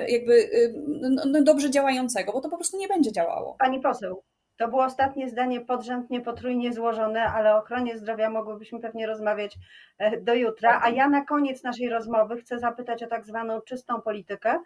jakby 0.09 0.51
no, 0.87 1.25
no 1.27 1.43
dobrze 1.43 1.71
działającego, 1.71 2.33
bo 2.33 2.41
to 2.41 2.49
po 2.49 2.57
prostu 2.57 2.79
nie 2.79 2.89
będzie 2.89 3.13
działało. 3.13 3.57
Pani 3.59 3.81
poseł, 3.81 4.23
to 4.61 4.69
było 4.69 4.85
ostatnie 4.85 5.29
zdanie 5.29 5.61
podrzędnie, 5.61 6.21
potrójnie 6.21 6.73
złożone, 6.73 7.25
ale 7.25 7.55
o 7.55 7.59
ochronie 7.59 7.99
zdrowia 7.99 8.31
mogłybyśmy 8.31 8.81
pewnie 8.81 9.07
rozmawiać 9.07 9.59
e, 9.99 10.21
do 10.21 10.35
jutra. 10.35 10.81
A 10.83 10.89
ja 10.89 11.09
na 11.09 11.25
koniec 11.25 11.63
naszej 11.63 11.89
rozmowy 11.89 12.37
chcę 12.37 12.59
zapytać 12.59 13.03
o 13.03 13.07
tak 13.07 13.27
zwaną 13.27 13.61
czystą 13.61 14.01
politykę 14.01 14.59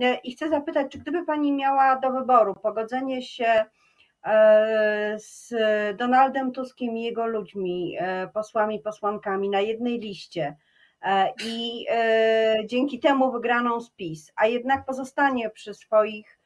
e, 0.00 0.14
i 0.14 0.32
chcę 0.32 0.48
zapytać, 0.48 0.92
czy 0.92 0.98
gdyby 0.98 1.24
Pani 1.24 1.52
miała 1.52 1.96
do 1.96 2.10
wyboru 2.10 2.54
pogodzenie 2.54 3.22
się 3.22 3.64
e, 4.24 5.16
z 5.18 5.54
Donaldem 5.96 6.52
Tuskiem 6.52 6.96
i 6.96 7.02
jego 7.02 7.26
ludźmi, 7.26 7.96
posłami, 8.34 8.80
posłankami 8.80 9.48
na 9.48 9.60
jednej 9.60 9.98
liście 9.98 10.56
i 11.44 11.86
dzięki 12.66 13.00
temu 13.00 13.32
wygraną 13.32 13.80
spis, 13.80 14.32
a 14.36 14.46
jednak 14.46 14.84
pozostanie 14.84 15.50
przy 15.50 15.74
swoich 15.74 16.39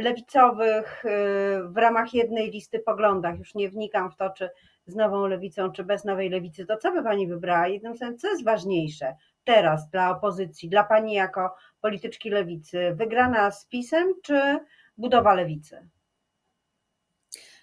lewicowych 0.00 1.04
y, 1.04 1.08
w 1.68 1.76
ramach 1.76 2.14
jednej 2.14 2.50
listy 2.50 2.78
poglądach. 2.78 3.38
Już 3.38 3.54
nie 3.54 3.70
wnikam 3.70 4.10
w 4.10 4.16
to, 4.16 4.30
czy 4.30 4.50
z 4.86 4.94
nową 4.94 5.26
lewicą, 5.26 5.72
czy 5.72 5.84
bez 5.84 6.04
nowej 6.04 6.30
lewicy. 6.30 6.66
To 6.66 6.76
co 6.76 6.92
by 6.92 7.02
pani 7.02 7.26
wybrała? 7.26 7.68
Jednym 7.68 7.96
słowem, 7.96 8.18
co 8.18 8.28
jest 8.28 8.44
ważniejsze 8.44 9.16
teraz 9.44 9.90
dla 9.90 10.10
opozycji, 10.10 10.68
dla 10.68 10.84
pani 10.84 11.14
jako 11.14 11.54
polityczki 11.80 12.30
lewicy? 12.30 12.94
Wygrana 12.94 13.50
z 13.50 13.66
PiSem, 13.66 14.14
czy 14.22 14.58
budowa 14.98 15.34
lewicy? 15.34 15.88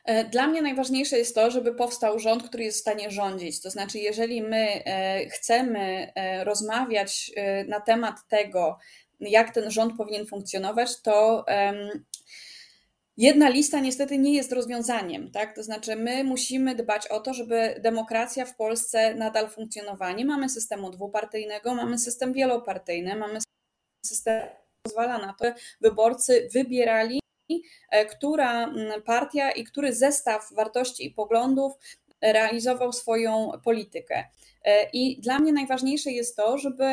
E, 0.06 0.24
dla 0.24 0.48
mnie 0.48 0.62
najważniejsze 0.62 1.18
jest 1.18 1.36
to, 1.36 1.52
żeby 1.52 1.76
powstał 1.76 2.20
rząd, 2.20 2.44
który 2.44 2.64
jest 2.64 2.78
w 2.78 2.82
stanie 2.82 3.12
rządzić. 3.12 3.62
To 3.62 3.70
znaczy, 3.70 4.00
jeżeli 4.00 4.42
my 4.42 4.84
e, 4.86 5.26
chcemy 5.30 6.12
e, 6.16 6.44
rozmawiać 6.44 7.32
na 7.68 7.80
temat 7.80 8.16
tego, 8.28 8.78
jak 9.30 9.54
ten 9.54 9.72
rząd 9.72 9.98
powinien 9.98 10.26
funkcjonować, 10.26 11.02
to 11.02 11.46
jedna 13.18 13.50
lista 13.50 13.80
niestety 13.80 14.18
nie 14.18 14.34
jest 14.34 14.52
rozwiązaniem. 14.52 15.32
Tak? 15.32 15.56
To 15.56 15.64
znaczy, 15.64 15.96
my 15.96 16.24
musimy 16.24 16.76
dbać 16.76 17.08
o 17.08 17.20
to, 17.20 17.34
żeby 17.34 17.80
demokracja 17.84 18.46
w 18.46 18.56
Polsce 18.56 19.16
nadal 19.16 19.50
funkcjonowała. 19.50 20.12
Nie 20.12 20.26
mamy 20.26 20.50
systemu 20.50 20.90
dwupartyjnego, 20.90 21.76
mamy 21.76 22.00
system 22.00 22.34
wielopartyjny, 22.34 23.16
mamy 23.16 23.40
system, 24.06 24.42
który 24.42 24.66
pozwala 24.84 25.18
na 25.18 25.34
to, 25.34 25.46
wyborcy 25.82 26.50
wybierali 26.54 27.20
e, 27.92 28.06
która 28.06 28.74
partia 29.06 29.52
i 29.52 29.64
który 29.64 29.94
zestaw 29.94 30.54
wartości 30.54 31.06
i 31.06 31.12
poglądów 31.12 31.74
realizował 32.22 32.94
swoją 32.94 33.52
politykę. 33.64 34.24
E, 34.66 34.90
I 34.94 35.22
dla 35.22 35.40
mnie 35.40 35.54
najważniejsze 35.54 36.12
jest 36.12 36.36
to, 36.36 36.58
żeby 36.58 36.86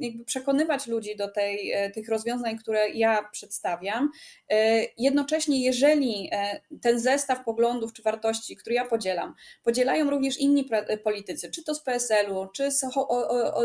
jakby 0.00 0.24
przekonywać 0.24 0.86
ludzi 0.86 1.16
do 1.16 1.28
tej, 1.28 1.72
e, 1.72 1.90
tych 1.90 2.08
rozwiązań, 2.08 2.58
które 2.58 2.88
ja 2.88 3.28
przedstawiam. 3.32 4.10
E, 4.48 4.84
jednocześnie, 4.98 5.64
jeżeli 5.64 6.30
ten 6.82 7.00
zestaw 7.00 7.44
poglądów 7.44 7.92
czy 7.92 8.02
wartości, 8.02 8.56
który 8.56 8.74
ja 8.74 8.84
podzielam, 8.84 9.34
podzielają 9.62 10.10
również 10.10 10.38
inni 10.38 10.68
politycy, 11.04 11.50
czy 11.50 11.64
to 11.64 11.74
z 11.74 11.82
PSL-u, 11.82 12.46
czy 12.46 12.70
z, 12.70 12.80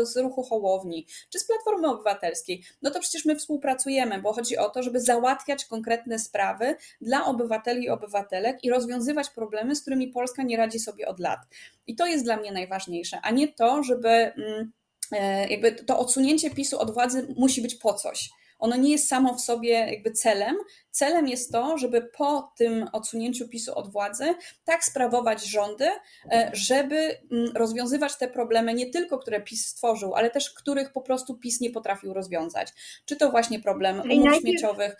z 0.02 0.16
ruchu 0.16 0.42
Hołowni, 0.42 1.06
czy 1.32 1.38
z 1.38 1.46
Platformy 1.46 1.88
Obywatelskiej, 1.88 2.62
no 2.82 2.90
to 2.90 3.00
przecież 3.00 3.24
my 3.24 3.36
współpracujemy, 3.36 4.22
bo 4.22 4.32
chodzi 4.32 4.56
o 4.56 4.70
to, 4.70 4.82
żeby 4.82 5.00
załatwiać 5.00 5.64
konkretne 5.64 6.18
sprawy 6.18 6.76
dla 7.00 7.24
obywateli 7.24 7.84
i 7.84 7.90
obywatelek 7.90 8.64
i 8.64 8.70
rozwiązywać 8.70 9.30
problemy, 9.30 9.76
z 9.76 9.80
którymi 9.80 10.08
Polska 10.08 10.42
nie 10.42 10.56
radzi 10.56 10.78
sobie 10.78 11.08
od 11.08 11.20
lat. 11.20 11.40
I 11.86 11.94
to 11.94 12.06
jest 12.06 12.24
dla 12.24 12.36
mnie 12.36 12.52
najważniejsze, 12.52 13.20
a 13.26 13.30
nie 13.30 13.48
to, 13.48 13.82
żeby 13.82 14.08
mm, 14.08 14.72
e, 15.12 15.48
jakby 15.48 15.72
to 15.72 15.98
odsunięcie 15.98 16.50
PiSu 16.50 16.78
od 16.78 16.94
władzy 16.94 17.34
musi 17.36 17.62
być 17.62 17.74
po 17.74 17.94
coś. 17.94 18.28
Ono 18.58 18.76
nie 18.76 18.90
jest 18.90 19.08
samo 19.08 19.34
w 19.34 19.40
sobie 19.40 19.70
jakby 19.70 20.10
celem. 20.10 20.56
Celem 20.90 21.28
jest 21.28 21.52
to, 21.52 21.78
żeby 21.78 22.02
po 22.02 22.52
tym 22.58 22.86
odsunięciu 22.92 23.48
PiSu 23.48 23.74
od 23.74 23.92
władzy 23.92 24.34
tak 24.64 24.84
sprawować 24.84 25.44
rządy, 25.44 25.88
e, 26.32 26.50
żeby 26.52 26.96
mm, 27.32 27.56
rozwiązywać 27.56 28.16
te 28.16 28.28
problemy 28.28 28.74
nie 28.74 28.90
tylko, 28.90 29.18
które 29.18 29.40
PiS 29.40 29.66
stworzył, 29.66 30.14
ale 30.14 30.30
też 30.30 30.50
których 30.50 30.92
po 30.92 31.00
prostu 31.00 31.38
PiS 31.38 31.60
nie 31.60 31.70
potrafił 31.70 32.14
rozwiązać. 32.14 32.68
Czy 33.04 33.16
to 33.16 33.30
właśnie 33.30 33.60
problem 33.60 34.00
umów 34.10 34.40
śmieciowych, 34.40 34.96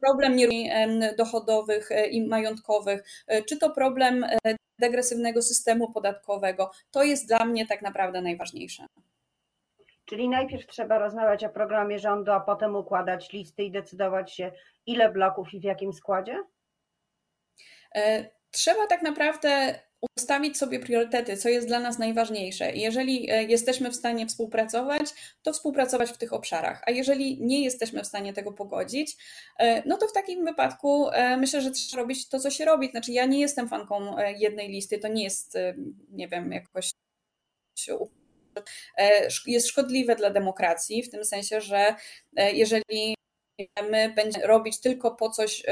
problem 0.00 0.36
dochodowych 1.16 1.92
e, 1.92 2.06
i 2.06 2.28
majątkowych, 2.28 3.02
czy 3.48 3.58
to 3.58 3.70
problem 3.70 4.26
degresywnego 4.78 5.42
systemu 5.42 5.92
podatkowego. 5.92 6.70
To 6.90 7.02
jest 7.02 7.28
dla 7.28 7.44
mnie 7.44 7.66
tak 7.66 7.82
naprawdę 7.82 8.22
najważniejsze. 8.22 8.86
Czyli 10.04 10.28
najpierw 10.28 10.66
trzeba 10.66 10.98
rozmawiać 10.98 11.44
o 11.44 11.48
programie 11.48 11.98
rządu, 11.98 12.32
a 12.32 12.40
potem 12.40 12.76
układać 12.76 13.32
listy 13.32 13.62
i 13.62 13.70
decydować 13.70 14.32
się, 14.32 14.52
ile 14.86 15.12
bloków 15.12 15.54
i 15.54 15.60
w 15.60 15.64
jakim 15.64 15.92
składzie? 15.92 16.44
E, 17.94 18.30
trzeba 18.50 18.86
tak 18.86 19.02
naprawdę 19.02 19.80
ustawić 20.16 20.58
sobie 20.58 20.80
priorytety, 20.80 21.36
co 21.36 21.48
jest 21.48 21.66
dla 21.66 21.80
nas 21.80 21.98
najważniejsze. 21.98 22.72
Jeżeli 22.72 23.30
e, 23.30 23.44
jesteśmy 23.44 23.90
w 23.90 23.96
stanie 23.96 24.26
współpracować, 24.26 25.36
to 25.42 25.52
współpracować 25.52 26.10
w 26.10 26.18
tych 26.18 26.32
obszarach, 26.32 26.82
a 26.86 26.90
jeżeli 26.90 27.38
nie 27.40 27.64
jesteśmy 27.64 28.02
w 28.02 28.06
stanie 28.06 28.32
tego 28.32 28.52
pogodzić, 28.52 29.16
e, 29.58 29.82
no 29.88 29.96
to 29.96 30.08
w 30.08 30.12
takim 30.12 30.44
wypadku 30.44 31.08
e, 31.10 31.36
myślę, 31.36 31.60
że 31.60 31.70
trzeba 31.70 32.02
robić 32.02 32.28
to, 32.28 32.40
co 32.40 32.50
się 32.50 32.64
robi. 32.64 32.90
Znaczy, 32.90 33.12
ja 33.12 33.26
nie 33.26 33.40
jestem 33.40 33.68
fanką 33.68 34.16
jednej 34.36 34.68
listy, 34.68 34.98
to 34.98 35.08
nie 35.08 35.24
jest, 35.24 35.58
nie 36.10 36.28
wiem, 36.28 36.52
jakoś 36.52 36.90
jest 39.46 39.68
szkodliwe 39.68 40.16
dla 40.16 40.30
demokracji, 40.30 41.02
w 41.02 41.10
tym 41.10 41.24
sensie, 41.24 41.60
że 41.60 41.94
jeżeli 42.52 43.14
my 43.90 44.12
będziemy 44.16 44.46
robić 44.46 44.80
tylko 44.80 45.10
po 45.10 45.30
coś, 45.30 45.62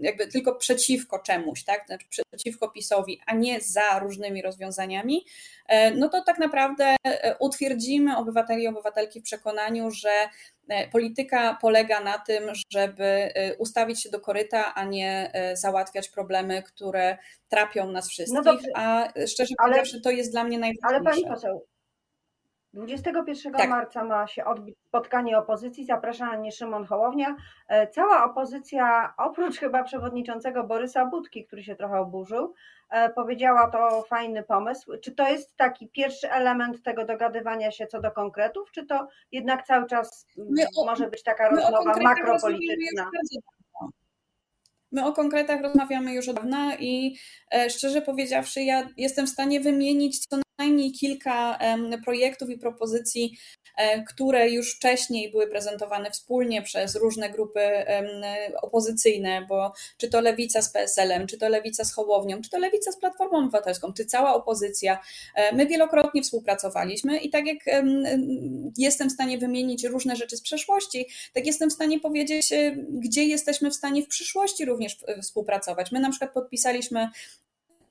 jakby 0.00 0.26
tylko 0.26 0.54
przeciwko 0.54 1.18
czemuś, 1.18 1.64
tak? 1.64 1.86
Znaczy 1.86 2.06
przeciwko 2.30 2.68
PiSowi, 2.68 3.20
a 3.26 3.34
nie 3.34 3.60
za 3.60 3.98
różnymi 3.98 4.42
rozwiązaniami, 4.42 5.24
e, 5.68 5.90
no 5.90 6.08
to 6.08 6.22
tak 6.22 6.38
naprawdę 6.38 6.96
e, 7.06 7.36
utwierdzimy 7.38 8.16
obywateli 8.16 8.62
i 8.62 8.68
obywatelki 8.68 9.20
w 9.20 9.24
przekonaniu, 9.24 9.90
że 9.90 10.28
e, 10.68 10.88
polityka 10.88 11.58
polega 11.60 12.00
na 12.00 12.18
tym, 12.18 12.44
żeby 12.72 13.32
ustawić 13.58 14.02
się 14.02 14.10
do 14.10 14.20
koryta, 14.20 14.74
a 14.74 14.84
nie 14.84 15.32
załatwiać 15.54 16.08
problemy, 16.08 16.62
które 16.62 17.18
trapią 17.48 17.92
nas 17.92 18.08
wszystkich. 18.08 18.36
No 18.36 18.52
dobrze, 18.52 18.68
a 18.74 19.12
szczerze 19.26 19.54
ale, 19.58 19.68
powiedziawszy, 19.68 20.00
to 20.00 20.10
jest 20.10 20.32
dla 20.32 20.44
mnie 20.44 20.58
najważniejsze. 20.58 20.96
Ale 20.96 21.04
pani 21.04 21.34
poseł, 21.34 21.66
21 22.72 23.52
Tak. 23.52 23.68
marca 23.68 24.04
ma 24.04 24.26
się 24.26 24.44
odbyć 24.44 24.74
spotkanie 24.88 25.38
opozycji, 25.38 25.84
zaprasza 25.84 26.26
na 26.26 26.36
nie 26.36 26.52
Szymon 26.52 26.84
Hołownia. 26.86 27.36
E, 27.68 27.86
Cała 27.88 28.24
opozycja, 28.24 29.14
oprócz 29.18 29.58
chyba 29.58 29.82
przewodniczącego 29.84 30.64
Borysa 30.64 31.06
Budki, 31.06 31.46
który 31.46 31.62
się 31.62 31.76
trochę 31.76 32.00
oburzył, 32.00 32.54
e, 32.90 33.10
powiedziała 33.10 33.70
to 33.70 34.02
fajny 34.02 34.42
pomysł. 34.42 34.92
Czy 35.04 35.14
to 35.14 35.28
jest 35.28 35.56
taki 35.56 35.88
pierwszy 35.88 36.30
element 36.32 36.82
tego 36.82 37.04
dogadywania 37.04 37.70
się 37.70 37.86
co 37.86 38.00
do 38.00 38.10
konkretów, 38.10 38.70
czy 38.72 38.86
to 38.86 39.08
jednak 39.32 39.66
cały 39.66 39.86
czas 39.86 40.26
My 40.36 40.64
o- 40.78 40.86
może 40.86 41.10
być 41.10 41.22
taka 41.22 41.48
rozmowa 41.48 41.94
makropolityczna? 42.02 43.10
My 44.92 45.06
o 45.06 45.12
konkretach 45.12 45.62
rozmawiamy 45.62 46.14
już 46.14 46.28
od 46.28 46.36
dawna 46.36 46.76
i 46.76 47.16
e, 47.54 47.70
szczerze 47.70 48.02
powiedziawszy, 48.02 48.60
ja 48.62 48.88
jestem 48.96 49.26
w 49.26 49.30
stanie 49.30 49.60
wymienić 49.60 50.26
co 50.26 50.36
najmniej 50.60 50.92
kilka 50.92 51.58
projektów 52.04 52.50
i 52.50 52.58
propozycji, 52.58 53.38
e, 53.76 54.04
które 54.04 54.50
już 54.50 54.74
wcześniej 54.76 55.30
były 55.30 55.46
prezentowane 55.46 56.10
wspólnie 56.10 56.62
przez 56.62 56.96
różne 56.96 57.30
grupy 57.30 57.60
opozycyjne, 58.62 59.46
bo 59.48 59.72
czy 59.96 60.10
to 60.10 60.20
Lewica 60.20 60.62
z 60.62 60.72
PSL-em, 60.72 61.26
czy 61.26 61.38
to 61.38 61.48
Lewica 61.48 61.84
z 61.84 61.94
Hołownią, 61.94 62.40
czy 62.42 62.50
to 62.50 62.58
Lewica 62.58 62.92
z 62.92 62.98
Platformą 63.00 63.38
Obywatelską, 63.38 63.92
czy 63.92 64.04
cała 64.04 64.34
opozycja. 64.34 64.98
E, 65.34 65.54
My 65.54 65.66
wielokrotnie 65.66 66.22
współpracowaliśmy 66.22 67.18
i 67.18 67.30
tak 67.30 67.46
jak 67.46 67.68
em, 67.68 68.06
em, 68.06 68.72
jestem 68.78 69.08
w 69.08 69.12
stanie 69.12 69.38
wymienić 69.38 69.84
różne 69.84 70.16
rzeczy 70.16 70.36
z 70.36 70.42
przeszłości, 70.42 71.06
tak 71.32 71.46
jestem 71.46 71.70
w 71.70 71.72
stanie 71.72 72.00
powiedzieć, 72.00 72.52
e, 72.52 72.76
gdzie 72.90 73.24
jesteśmy 73.24 73.70
w 73.70 73.74
stanie 73.74 74.02
w 74.02 74.08
przyszłości 74.08 74.64
również 74.64 74.96
współpracować. 75.22 75.92
My 75.92 76.00
na 76.00 76.10
przykład 76.10 76.32
podpisaliśmy 76.32 77.08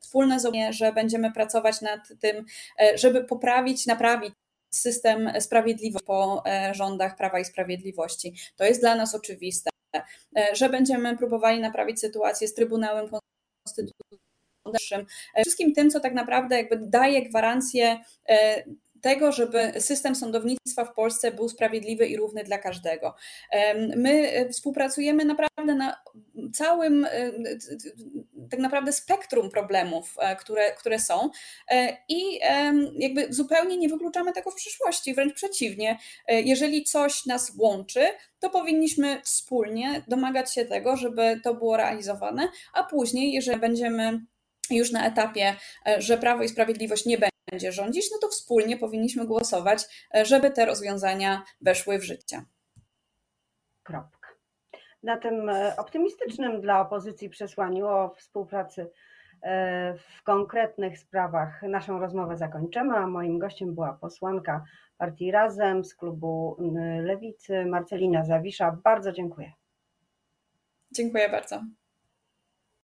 wspólne 0.09 0.39
zobowiązanie, 0.39 0.73
że 0.73 0.93
będziemy 0.93 1.31
pracować 1.31 1.81
nad 1.81 1.99
tym, 2.21 2.45
e, 2.81 2.97
żeby 2.97 3.23
poprawić, 3.23 3.85
naprawić 3.85 4.33
system 4.73 5.31
sprawiedliwości 5.39 6.05
po 6.05 6.43
e, 6.45 6.73
rządach 6.73 7.15
Prawa 7.17 7.39
i 7.39 7.45
Sprawiedliwości. 7.45 8.33
To 8.55 8.63
jest 8.63 8.81
dla 8.81 8.95
nas 8.95 9.15
oczywiste, 9.15 9.69
E, 10.37 10.55
że 10.55 10.69
będziemy 10.69 11.17
próbowali 11.17 11.59
naprawić 11.59 11.99
sytuację 11.99 12.47
z 12.47 12.53
Trybunałem 12.53 13.09
Konstytucyjnym, 13.65 15.05
wszystkim 15.41 15.73
tym, 15.73 15.89
co 15.89 15.99
tak 15.99 16.13
naprawdę 16.13 16.57
jakby 16.57 16.77
daje 16.77 17.29
gwarancję 17.29 17.99
tego, 19.01 19.31
żeby 19.31 19.73
system 19.81 20.15
sądownictwa 20.15 20.85
w 20.85 20.93
Polsce 20.93 21.31
był 21.31 21.49
sprawiedliwy 21.49 22.07
i 22.07 22.17
równy 22.17 22.43
dla 22.43 22.57
każdego. 22.57 23.15
My 23.95 24.31
e, 24.31 24.49
współpracujemy 24.49 25.25
naprawdę 25.25 25.75
na 25.75 25.95
całym 26.53 27.05
e, 27.05 27.31
tak 28.51 28.59
naprawdę 28.59 28.93
spektrum 28.93 29.49
problemów, 29.49 30.15
e, 30.19 30.35
które, 30.35 30.71
które 30.71 30.99
są 30.99 31.29
i 32.09 32.39
jakby 32.95 33.33
zupełnie 33.33 33.77
nie 33.77 33.89
wykluczamy 33.89 34.33
tego 34.33 34.51
w 34.51 34.55
przyszłości, 34.55 35.13
wręcz 35.13 35.33
przeciwnie. 35.33 35.97
Jeżeli 36.27 36.83
coś 36.83 37.25
nas 37.25 37.51
łączy, 37.57 38.05
to 38.39 38.49
powinniśmy 38.49 39.21
wspólnie 39.23 40.03
domagać 40.07 40.53
się 40.53 40.65
tego, 40.65 40.97
żeby 40.97 41.39
to 41.43 41.53
było 41.53 41.77
realizowane, 41.77 42.47
a 42.73 42.83
później, 42.83 43.33
jeżeli 43.33 43.59
będziemy 43.59 44.19
już 44.69 44.91
na 44.91 45.07
etapie, 45.07 45.55
że 45.97 46.17
Prawo 46.17 46.43
i 46.43 46.49
Sprawiedliwość 46.49 47.05
nie 47.05 47.17
będzie 47.17 47.38
rządzić, 47.69 48.11
no 48.11 48.17
to 48.21 48.27
wspólnie 48.27 48.77
powinniśmy 48.77 49.25
głosować, 49.25 50.07
e, 50.15 50.25
żeby 50.25 50.51
te 50.51 50.65
rozwiązania 50.65 51.43
weszły 51.61 51.99
w 51.99 52.03
życie. 52.03 52.41
Kropka. 53.83 54.29
Na 55.03 55.17
tym 55.17 55.49
e, 55.49 55.75
optymistycznym 55.77 56.61
dla 56.61 56.81
opozycji 56.81 57.29
przesłaniu 57.29 57.87
o 57.87 58.13
współpracy 58.17 58.91
e, 59.41 59.93
w 59.93 60.23
konkretnych 60.23 60.99
sprawach 60.99 61.61
naszą 61.61 61.99
rozmowę 61.99 62.37
zakończymy, 62.37 62.97
a 62.97 63.07
moim 63.07 63.39
gościem 63.39 63.75
była 63.75 63.93
posłanka 63.93 64.63
partii 64.97 65.31
Razem 65.31 65.85
z 65.85 65.95
klubu 65.95 66.57
Lewicy 67.01 67.65
Marcelina 67.65 68.25
Zawisza. 68.25 68.77
Bardzo 68.83 69.11
dziękuję. 69.11 69.51
Dziękuję 70.91 71.29
bardzo. 71.29 71.61